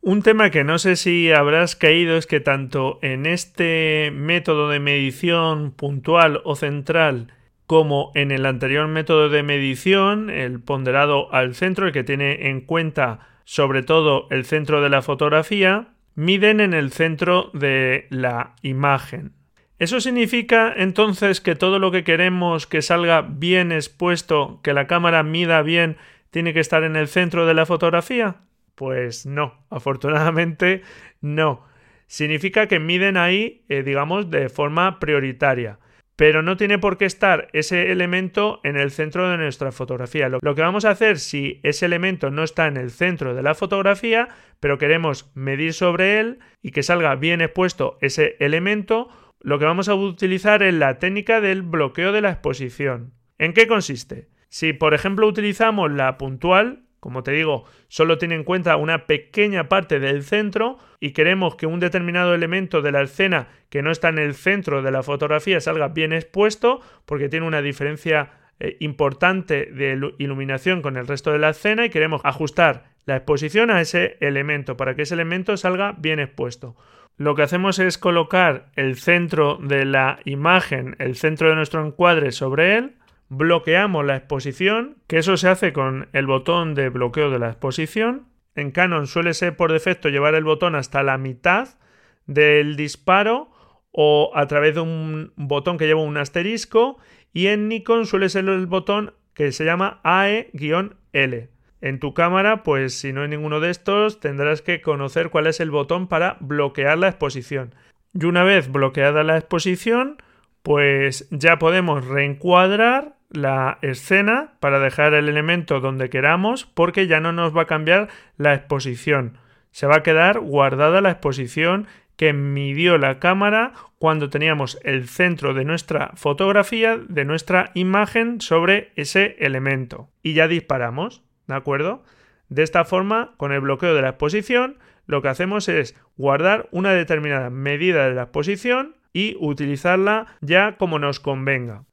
Un 0.00 0.22
tema 0.22 0.50
que 0.50 0.62
no 0.62 0.78
sé 0.78 0.94
si 0.94 1.32
habrás 1.32 1.74
caído 1.74 2.16
es 2.16 2.26
que 2.26 2.38
tanto 2.38 3.00
en 3.02 3.26
este 3.26 4.12
método 4.14 4.68
de 4.68 4.78
medición 4.78 5.72
puntual 5.72 6.42
o 6.44 6.54
central 6.54 7.32
como 7.66 8.12
en 8.14 8.30
el 8.30 8.46
anterior 8.46 8.86
método 8.86 9.28
de 9.28 9.42
medición, 9.42 10.30
el 10.30 10.60
ponderado 10.60 11.32
al 11.34 11.56
centro, 11.56 11.86
el 11.86 11.92
que 11.92 12.04
tiene 12.04 12.48
en 12.48 12.60
cuenta 12.60 13.18
sobre 13.44 13.82
todo 13.82 14.28
el 14.30 14.44
centro 14.44 14.80
de 14.80 14.90
la 14.90 15.02
fotografía, 15.02 15.88
miden 16.14 16.60
en 16.60 16.74
el 16.74 16.92
centro 16.92 17.50
de 17.52 18.06
la 18.10 18.54
imagen. 18.62 19.32
¿Eso 19.78 20.00
significa 20.00 20.72
entonces 20.74 21.40
que 21.40 21.54
todo 21.54 21.78
lo 21.78 21.90
que 21.90 22.04
queremos 22.04 22.66
que 22.66 22.80
salga 22.80 23.20
bien 23.22 23.72
expuesto, 23.72 24.60
que 24.62 24.72
la 24.72 24.86
cámara 24.86 25.22
mida 25.22 25.60
bien, 25.62 25.98
tiene 26.30 26.54
que 26.54 26.60
estar 26.60 26.82
en 26.82 26.96
el 26.96 27.08
centro 27.08 27.46
de 27.46 27.54
la 27.54 27.66
fotografía? 27.66 28.36
Pues 28.74 29.26
no, 29.26 29.66
afortunadamente 29.70 30.82
no. 31.20 31.64
Significa 32.06 32.68
que 32.68 32.78
miden 32.78 33.16
ahí, 33.16 33.64
eh, 33.68 33.82
digamos, 33.82 34.30
de 34.30 34.48
forma 34.48 34.98
prioritaria 34.98 35.78
pero 36.16 36.42
no 36.42 36.56
tiene 36.56 36.78
por 36.78 36.96
qué 36.96 37.04
estar 37.04 37.48
ese 37.52 37.92
elemento 37.92 38.60
en 38.64 38.76
el 38.76 38.90
centro 38.90 39.30
de 39.30 39.36
nuestra 39.36 39.70
fotografía. 39.70 40.30
Lo, 40.30 40.54
que 40.54 40.62
vamos 40.62 40.86
a 40.86 40.90
hacer 40.90 41.18
si 41.18 41.60
ese 41.62 41.86
elemento 41.86 42.30
no 42.30 42.42
está 42.42 42.66
en 42.66 42.78
el 42.78 42.90
centro 42.90 43.34
de 43.34 43.42
la 43.42 43.54
fotografía, 43.54 44.28
pero 44.58 44.78
queremos 44.78 45.30
medir 45.34 45.74
sobre 45.74 46.18
él 46.18 46.38
y 46.62 46.70
que 46.70 46.82
salga 46.82 47.14
bien 47.16 47.42
expuesto 47.42 47.98
ese 48.00 48.36
elemento, 48.40 49.08
lo 49.46 49.60
que 49.60 49.64
vamos 49.64 49.88
a 49.88 49.94
utilizar 49.94 50.64
es 50.64 50.74
la 50.74 50.98
técnica 50.98 51.40
del 51.40 51.62
bloqueo 51.62 52.10
de 52.10 52.20
la 52.20 52.30
exposición. 52.30 53.12
¿En 53.38 53.52
qué 53.52 53.68
consiste? 53.68 54.26
Si 54.48 54.72
por 54.72 54.92
ejemplo 54.92 55.28
utilizamos 55.28 55.92
la 55.92 56.18
puntual, 56.18 56.82
como 56.98 57.22
te 57.22 57.30
digo, 57.30 57.64
solo 57.86 58.18
tiene 58.18 58.34
en 58.34 58.42
cuenta 58.42 58.76
una 58.76 59.06
pequeña 59.06 59.68
parte 59.68 60.00
del 60.00 60.24
centro 60.24 60.78
y 60.98 61.12
queremos 61.12 61.54
que 61.54 61.66
un 61.66 61.78
determinado 61.78 62.34
elemento 62.34 62.82
de 62.82 62.90
la 62.90 63.02
escena 63.02 63.46
que 63.68 63.82
no 63.82 63.92
está 63.92 64.08
en 64.08 64.18
el 64.18 64.34
centro 64.34 64.82
de 64.82 64.90
la 64.90 65.04
fotografía 65.04 65.60
salga 65.60 65.86
bien 65.86 66.12
expuesto 66.12 66.80
porque 67.04 67.28
tiene 67.28 67.46
una 67.46 67.62
diferencia 67.62 68.32
eh, 68.58 68.76
importante 68.80 69.66
de 69.66 70.12
iluminación 70.18 70.82
con 70.82 70.96
el 70.96 71.06
resto 71.06 71.30
de 71.30 71.38
la 71.38 71.50
escena 71.50 71.84
y 71.84 71.90
queremos 71.90 72.20
ajustar 72.24 72.96
la 73.04 73.14
exposición 73.14 73.70
a 73.70 73.80
ese 73.80 74.16
elemento 74.18 74.76
para 74.76 74.96
que 74.96 75.02
ese 75.02 75.14
elemento 75.14 75.56
salga 75.56 75.94
bien 75.96 76.18
expuesto. 76.18 76.74
Lo 77.18 77.34
que 77.34 77.42
hacemos 77.42 77.78
es 77.78 77.96
colocar 77.96 78.70
el 78.76 78.96
centro 78.96 79.58
de 79.62 79.86
la 79.86 80.18
imagen, 80.24 80.96
el 80.98 81.16
centro 81.16 81.48
de 81.48 81.54
nuestro 81.54 81.84
encuadre 81.84 82.30
sobre 82.30 82.76
él, 82.76 82.96
bloqueamos 83.28 84.04
la 84.04 84.16
exposición, 84.16 84.98
que 85.06 85.18
eso 85.18 85.36
se 85.36 85.48
hace 85.48 85.72
con 85.72 86.08
el 86.12 86.26
botón 86.26 86.74
de 86.74 86.90
bloqueo 86.90 87.30
de 87.30 87.38
la 87.38 87.48
exposición. 87.48 88.26
En 88.54 88.70
Canon 88.70 89.06
suele 89.06 89.34
ser 89.34 89.56
por 89.56 89.72
defecto 89.72 90.10
llevar 90.10 90.34
el 90.34 90.44
botón 90.44 90.74
hasta 90.74 91.02
la 91.02 91.16
mitad 91.16 91.78
del 92.26 92.76
disparo 92.76 93.50
o 93.92 94.30
a 94.34 94.46
través 94.46 94.74
de 94.74 94.80
un 94.80 95.32
botón 95.36 95.78
que 95.78 95.86
lleva 95.86 96.02
un 96.02 96.18
asterisco 96.18 96.98
y 97.32 97.46
en 97.46 97.68
Nikon 97.68 98.06
suele 98.06 98.28
ser 98.28 98.46
el 98.48 98.66
botón 98.66 99.14
que 99.32 99.52
se 99.52 99.64
llama 99.64 100.00
AE-L. 100.04 101.48
En 101.80 102.00
tu 102.00 102.14
cámara, 102.14 102.62
pues 102.62 102.98
si 102.98 103.12
no 103.12 103.22
hay 103.22 103.28
ninguno 103.28 103.60
de 103.60 103.70
estos, 103.70 104.20
tendrás 104.20 104.62
que 104.62 104.80
conocer 104.80 105.30
cuál 105.30 105.46
es 105.46 105.60
el 105.60 105.70
botón 105.70 106.08
para 106.08 106.36
bloquear 106.40 106.98
la 106.98 107.08
exposición. 107.08 107.74
Y 108.14 108.24
una 108.24 108.44
vez 108.44 108.70
bloqueada 108.70 109.22
la 109.24 109.36
exposición, 109.36 110.22
pues 110.62 111.28
ya 111.30 111.58
podemos 111.58 112.06
reencuadrar 112.06 113.16
la 113.30 113.78
escena 113.82 114.54
para 114.60 114.78
dejar 114.78 115.14
el 115.14 115.28
elemento 115.28 115.80
donde 115.80 116.10
queramos 116.10 116.64
porque 116.64 117.06
ya 117.06 117.20
no 117.20 117.32
nos 117.32 117.56
va 117.56 117.62
a 117.62 117.66
cambiar 117.66 118.08
la 118.36 118.54
exposición. 118.54 119.38
Se 119.70 119.86
va 119.86 119.96
a 119.96 120.02
quedar 120.02 120.40
guardada 120.40 121.00
la 121.00 121.10
exposición 121.10 121.86
que 122.16 122.32
midió 122.32 122.96
la 122.96 123.18
cámara 123.18 123.74
cuando 123.98 124.30
teníamos 124.30 124.78
el 124.82 125.08
centro 125.08 125.54
de 125.54 125.64
nuestra 125.64 126.12
fotografía, 126.14 126.96
de 126.96 127.24
nuestra 127.24 127.72
imagen 127.74 128.40
sobre 128.40 128.92
ese 128.96 129.36
elemento. 129.38 130.08
Y 130.22 130.32
ya 130.32 130.48
disparamos, 130.48 131.22
¿de 131.46 131.54
acuerdo? 131.54 132.02
De 132.48 132.62
esta 132.62 132.84
forma, 132.84 133.34
con 133.36 133.52
el 133.52 133.60
bloqueo 133.60 133.94
de 133.94 134.02
la 134.02 134.10
exposición, 134.10 134.78
lo 135.06 135.22
que 135.22 135.28
hacemos 135.28 135.68
es 135.68 135.94
guardar 136.16 136.68
una 136.70 136.92
determinada 136.92 137.50
medida 137.50 138.08
de 138.08 138.14
la 138.14 138.22
exposición 138.22 138.96
y 139.12 139.36
utilizarla 139.40 140.26
ya 140.40 140.76
como 140.76 140.98
nos 140.98 141.20
convenga. 141.20 141.84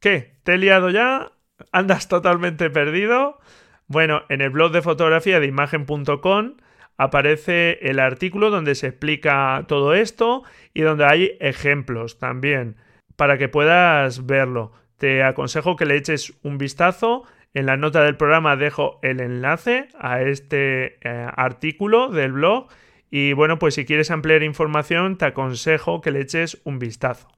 ¿Qué? 0.00 0.36
¿Te 0.42 0.54
he 0.54 0.58
liado 0.58 0.90
ya? 0.90 1.32
¿Andas 1.72 2.08
totalmente 2.08 2.68
perdido? 2.70 3.38
Bueno, 3.86 4.22
en 4.28 4.40
el 4.40 4.50
blog 4.50 4.72
de 4.72 4.82
fotografía 4.82 5.40
de 5.40 5.46
imagen.com 5.46 6.56
aparece 6.96 7.78
el 7.82 7.98
artículo 7.98 8.50
donde 8.50 8.74
se 8.74 8.88
explica 8.88 9.64
todo 9.68 9.94
esto 9.94 10.42
y 10.72 10.82
donde 10.82 11.04
hay 11.04 11.36
ejemplos 11.40 12.18
también 12.18 12.76
para 13.16 13.38
que 13.38 13.48
puedas 13.48 14.26
verlo. 14.26 14.72
Te 14.98 15.22
aconsejo 15.22 15.76
que 15.76 15.86
le 15.86 15.96
eches 15.96 16.34
un 16.42 16.58
vistazo. 16.58 17.24
En 17.54 17.66
la 17.66 17.76
nota 17.76 18.02
del 18.02 18.16
programa 18.16 18.56
dejo 18.56 18.98
el 19.02 19.20
enlace 19.20 19.88
a 19.96 20.20
este 20.22 20.98
eh, 21.02 21.28
artículo 21.36 22.08
del 22.08 22.32
blog 22.32 22.66
y 23.12 23.32
bueno, 23.32 23.60
pues 23.60 23.74
si 23.74 23.84
quieres 23.84 24.10
ampliar 24.10 24.42
información 24.42 25.16
te 25.18 25.26
aconsejo 25.26 26.00
que 26.00 26.10
le 26.10 26.20
eches 26.20 26.60
un 26.64 26.80
vistazo. 26.80 27.28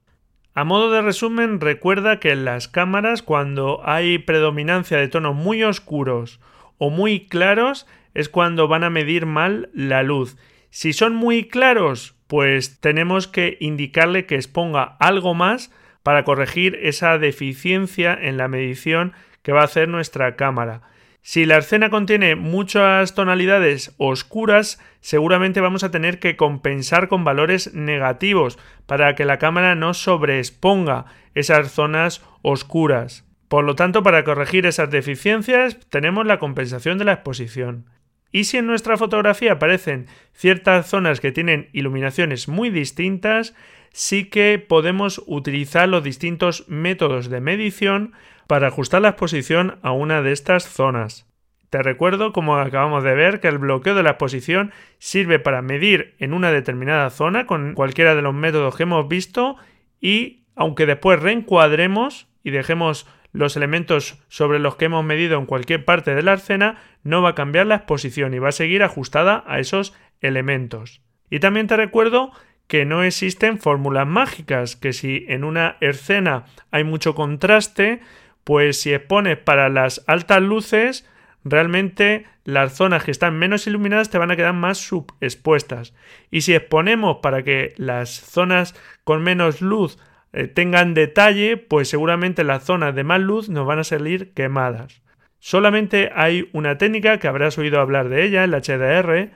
A 0.55 0.63
modo 0.63 0.91
de 0.91 1.03
resumen, 1.03 1.61
recuerda 1.61 2.19
que 2.19 2.31
en 2.31 2.45
las 2.45 2.67
cámaras 2.67 3.21
cuando 3.21 3.81
hay 3.85 4.17
predominancia 4.17 4.97
de 4.97 5.07
tonos 5.07 5.35
muy 5.35 5.63
oscuros 5.63 6.41
o 6.79 6.89
muy 6.89 7.27
claros 7.27 7.85
es 8.15 8.27
cuando 8.27 8.67
van 8.67 8.83
a 8.83 8.89
medir 8.89 9.27
mal 9.27 9.69
la 9.71 10.01
luz. 10.01 10.35
Si 10.71 10.93
son 10.93 11.13
muy 11.13 11.47
claros, 11.47 12.15
pues 12.25 12.81
tenemos 12.81 13.27
que 13.27 13.57
indicarle 13.59 14.25
que 14.25 14.33
exponga 14.33 14.97
algo 14.99 15.35
más 15.35 15.71
para 16.01 16.23
corregir 16.23 16.79
esa 16.81 17.19
deficiencia 17.19 18.17
en 18.19 18.37
la 18.37 18.47
medición 18.47 19.13
que 19.47 19.53
va 19.53 19.61
a 19.61 19.63
hacer 19.63 19.87
nuestra 19.87 20.35
cámara. 20.35 20.81
Si 21.21 21.45
la 21.45 21.59
escena 21.59 21.89
contiene 21.89 22.35
muchas 22.35 23.15
tonalidades 23.15 23.95
oscuras, 23.97 24.77
seguramente 24.99 25.61
vamos 25.61 25.85
a 25.85 25.89
tener 25.89 26.19
que 26.19 26.35
compensar 26.35 27.07
con 27.07 27.23
valores 27.23 27.73
negativos 27.73 28.59
para 28.87 29.15
que 29.15 29.23
la 29.23 29.39
cámara 29.39 29.73
no 29.73 29.93
sobreexponga 29.93 31.05
esas 31.33 31.71
zonas 31.71 32.21
oscuras. 32.41 33.23
Por 33.47 33.63
lo 33.63 33.75
tanto, 33.75 34.03
para 34.03 34.25
corregir 34.25 34.65
esas 34.65 34.91
deficiencias 34.91 35.79
tenemos 35.89 36.25
la 36.25 36.39
compensación 36.39 36.97
de 36.97 37.05
la 37.05 37.13
exposición. 37.13 37.85
Y 38.33 38.43
si 38.43 38.57
en 38.57 38.67
nuestra 38.67 38.97
fotografía 38.97 39.53
aparecen 39.53 40.07
ciertas 40.33 40.87
zonas 40.89 41.21
que 41.21 41.31
tienen 41.31 41.69
iluminaciones 41.71 42.49
muy 42.49 42.69
distintas, 42.69 43.55
sí 43.93 44.25
que 44.25 44.59
podemos 44.59 45.23
utilizar 45.25 45.87
los 45.87 46.03
distintos 46.03 46.65
métodos 46.67 47.29
de 47.29 47.39
medición 47.39 48.11
para 48.47 48.67
ajustar 48.67 49.01
la 49.01 49.09
exposición 49.09 49.77
a 49.81 49.91
una 49.91 50.21
de 50.21 50.31
estas 50.31 50.67
zonas. 50.67 51.27
Te 51.69 51.83
recuerdo, 51.83 52.31
como 52.31 52.57
acabamos 52.57 53.03
de 53.03 53.13
ver, 53.13 53.41
que 53.41 53.49
el 53.49 53.57
bloqueo 53.57 53.93
de 53.93 54.03
la 54.03 54.11
exposición 54.11 54.71
sirve 54.99 55.37
para 55.37 55.61
medir 55.61 56.15
en 56.17 56.33
una 56.33 56.51
determinada 56.51 57.09
zona 57.09 57.45
con 57.45 57.73
cualquiera 57.73 58.15
de 58.15 58.21
los 58.21 58.33
métodos 58.33 58.75
que 58.75 58.83
hemos 58.83 59.07
visto 59.09 59.57
y 59.99 60.45
aunque 60.55 60.85
después 60.85 61.21
reencuadremos 61.21 62.27
y 62.41 62.51
dejemos 62.51 63.05
los 63.33 63.57
elementos 63.57 64.23
sobre 64.29 64.59
los 64.59 64.77
que 64.77 64.85
hemos 64.85 65.03
medido 65.03 65.37
en 65.37 65.45
cualquier 65.45 65.83
parte 65.83 66.15
de 66.15 66.23
la 66.23 66.35
escena, 66.35 66.81
no 67.03 67.21
va 67.21 67.29
a 67.29 67.35
cambiar 67.35 67.67
la 67.67 67.75
exposición 67.75 68.33
y 68.33 68.39
va 68.39 68.49
a 68.49 68.53
seguir 68.53 68.81
ajustada 68.81 69.43
a 69.45 69.59
esos 69.59 69.93
elementos. 70.21 71.01
Y 71.29 71.39
también 71.39 71.67
te 71.67 71.75
recuerdo 71.75 72.31
que 72.67 72.85
no 72.85 73.03
existen 73.03 73.59
fórmulas 73.59 74.07
mágicas, 74.07 74.75
que 74.75 74.93
si 74.93 75.25
en 75.27 75.43
una 75.43 75.77
escena 75.81 76.45
hay 76.71 76.83
mucho 76.83 77.15
contraste, 77.15 78.01
pues 78.47 78.79
si 78.79 78.93
expones 78.93 79.37
para 79.37 79.67
las 79.67 80.05
altas 80.07 80.41
luces, 80.41 81.05
realmente 81.43 82.27
las 82.45 82.77
zonas 82.77 83.03
que 83.03 83.11
están 83.11 83.37
menos 83.37 83.67
iluminadas 83.67 84.09
te 84.09 84.17
van 84.17 84.31
a 84.31 84.37
quedar 84.37 84.53
más 84.53 84.77
subexpuestas. 84.77 85.93
Y 86.31 86.39
si 86.39 86.55
exponemos 86.55 87.17
para 87.21 87.43
que 87.43 87.73
las 87.75 88.09
zonas 88.09 88.73
con 89.03 89.21
menos 89.21 89.59
luz 89.59 89.99
eh, 90.31 90.47
tengan 90.47 90.93
detalle, 90.93 91.57
pues 91.57 91.89
seguramente 91.89 92.45
las 92.45 92.63
zonas 92.63 92.95
de 92.95 93.03
más 93.03 93.19
luz 93.19 93.49
nos 93.49 93.67
van 93.67 93.79
a 93.79 93.83
salir 93.83 94.31
quemadas. 94.33 95.01
Solamente 95.39 96.09
hay 96.15 96.49
una 96.53 96.77
técnica 96.77 97.19
que 97.19 97.27
habrás 97.27 97.57
oído 97.57 97.81
hablar 97.81 98.07
de 98.07 98.23
ella, 98.23 98.45
el 98.45 98.53
HDR, 98.53 99.31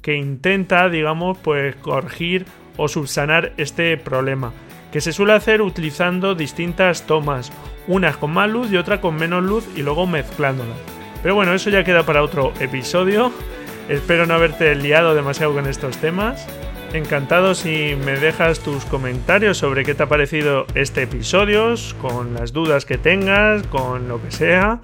que 0.00 0.14
intenta, 0.14 0.88
digamos, 0.88 1.36
pues 1.36 1.76
corregir 1.76 2.46
o 2.78 2.88
subsanar 2.88 3.52
este 3.58 3.98
problema, 3.98 4.54
que 4.94 5.00
se 5.00 5.12
suele 5.12 5.32
hacer 5.32 5.60
utilizando 5.60 6.36
distintas 6.36 7.04
tomas, 7.04 7.50
unas 7.88 8.16
con 8.16 8.32
más 8.32 8.48
luz 8.48 8.70
y 8.70 8.76
otras 8.76 9.00
con 9.00 9.16
menos 9.16 9.42
luz 9.42 9.66
y 9.74 9.82
luego 9.82 10.06
mezclándolas. 10.06 10.76
Pero 11.20 11.34
bueno, 11.34 11.52
eso 11.52 11.68
ya 11.68 11.82
queda 11.82 12.04
para 12.04 12.22
otro 12.22 12.52
episodio. 12.60 13.32
Espero 13.88 14.24
no 14.24 14.34
haberte 14.34 14.72
liado 14.76 15.16
demasiado 15.16 15.52
con 15.52 15.66
estos 15.66 15.96
temas. 15.98 16.46
Encantado 16.92 17.56
si 17.56 17.96
me 18.04 18.12
dejas 18.12 18.60
tus 18.60 18.84
comentarios 18.84 19.58
sobre 19.58 19.84
qué 19.84 19.96
te 19.96 20.04
ha 20.04 20.08
parecido 20.08 20.64
este 20.76 21.02
episodio, 21.02 21.74
con 22.00 22.34
las 22.34 22.52
dudas 22.52 22.84
que 22.84 22.96
tengas, 22.96 23.66
con 23.66 24.06
lo 24.06 24.22
que 24.22 24.30
sea. 24.30 24.80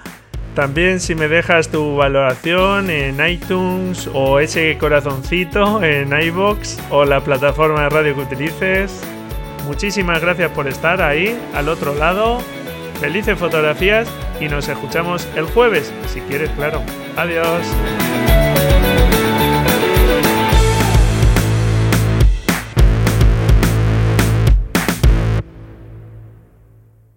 También 0.57 0.99
si 0.99 1.14
me 1.14 1.29
dejas 1.29 1.68
tu 1.68 1.94
valoración 1.94 2.90
en 2.90 3.25
iTunes 3.25 4.11
o 4.12 4.40
ese 4.40 4.77
corazoncito 4.77 5.85
en 5.85 6.20
iBox 6.20 6.81
o 6.90 7.05
la 7.05 7.20
plataforma 7.20 7.85
de 7.85 7.90
radio 7.90 8.16
que 8.16 8.23
utilices. 8.23 9.01
Muchísimas 9.66 10.20
gracias 10.20 10.51
por 10.53 10.68
estar 10.68 11.01
ahí, 11.03 11.38
al 11.55 11.68
otro 11.68 11.94
lado. 11.94 12.40
Felices 13.01 13.38
fotografías 13.38 14.09
y 14.40 14.49
nos 14.49 14.68
escuchamos 14.68 15.27
el 15.37 15.44
jueves, 15.46 15.92
si 16.12 16.20
quieres, 16.23 16.51
claro. 16.51 16.83
Adiós. 17.16 17.66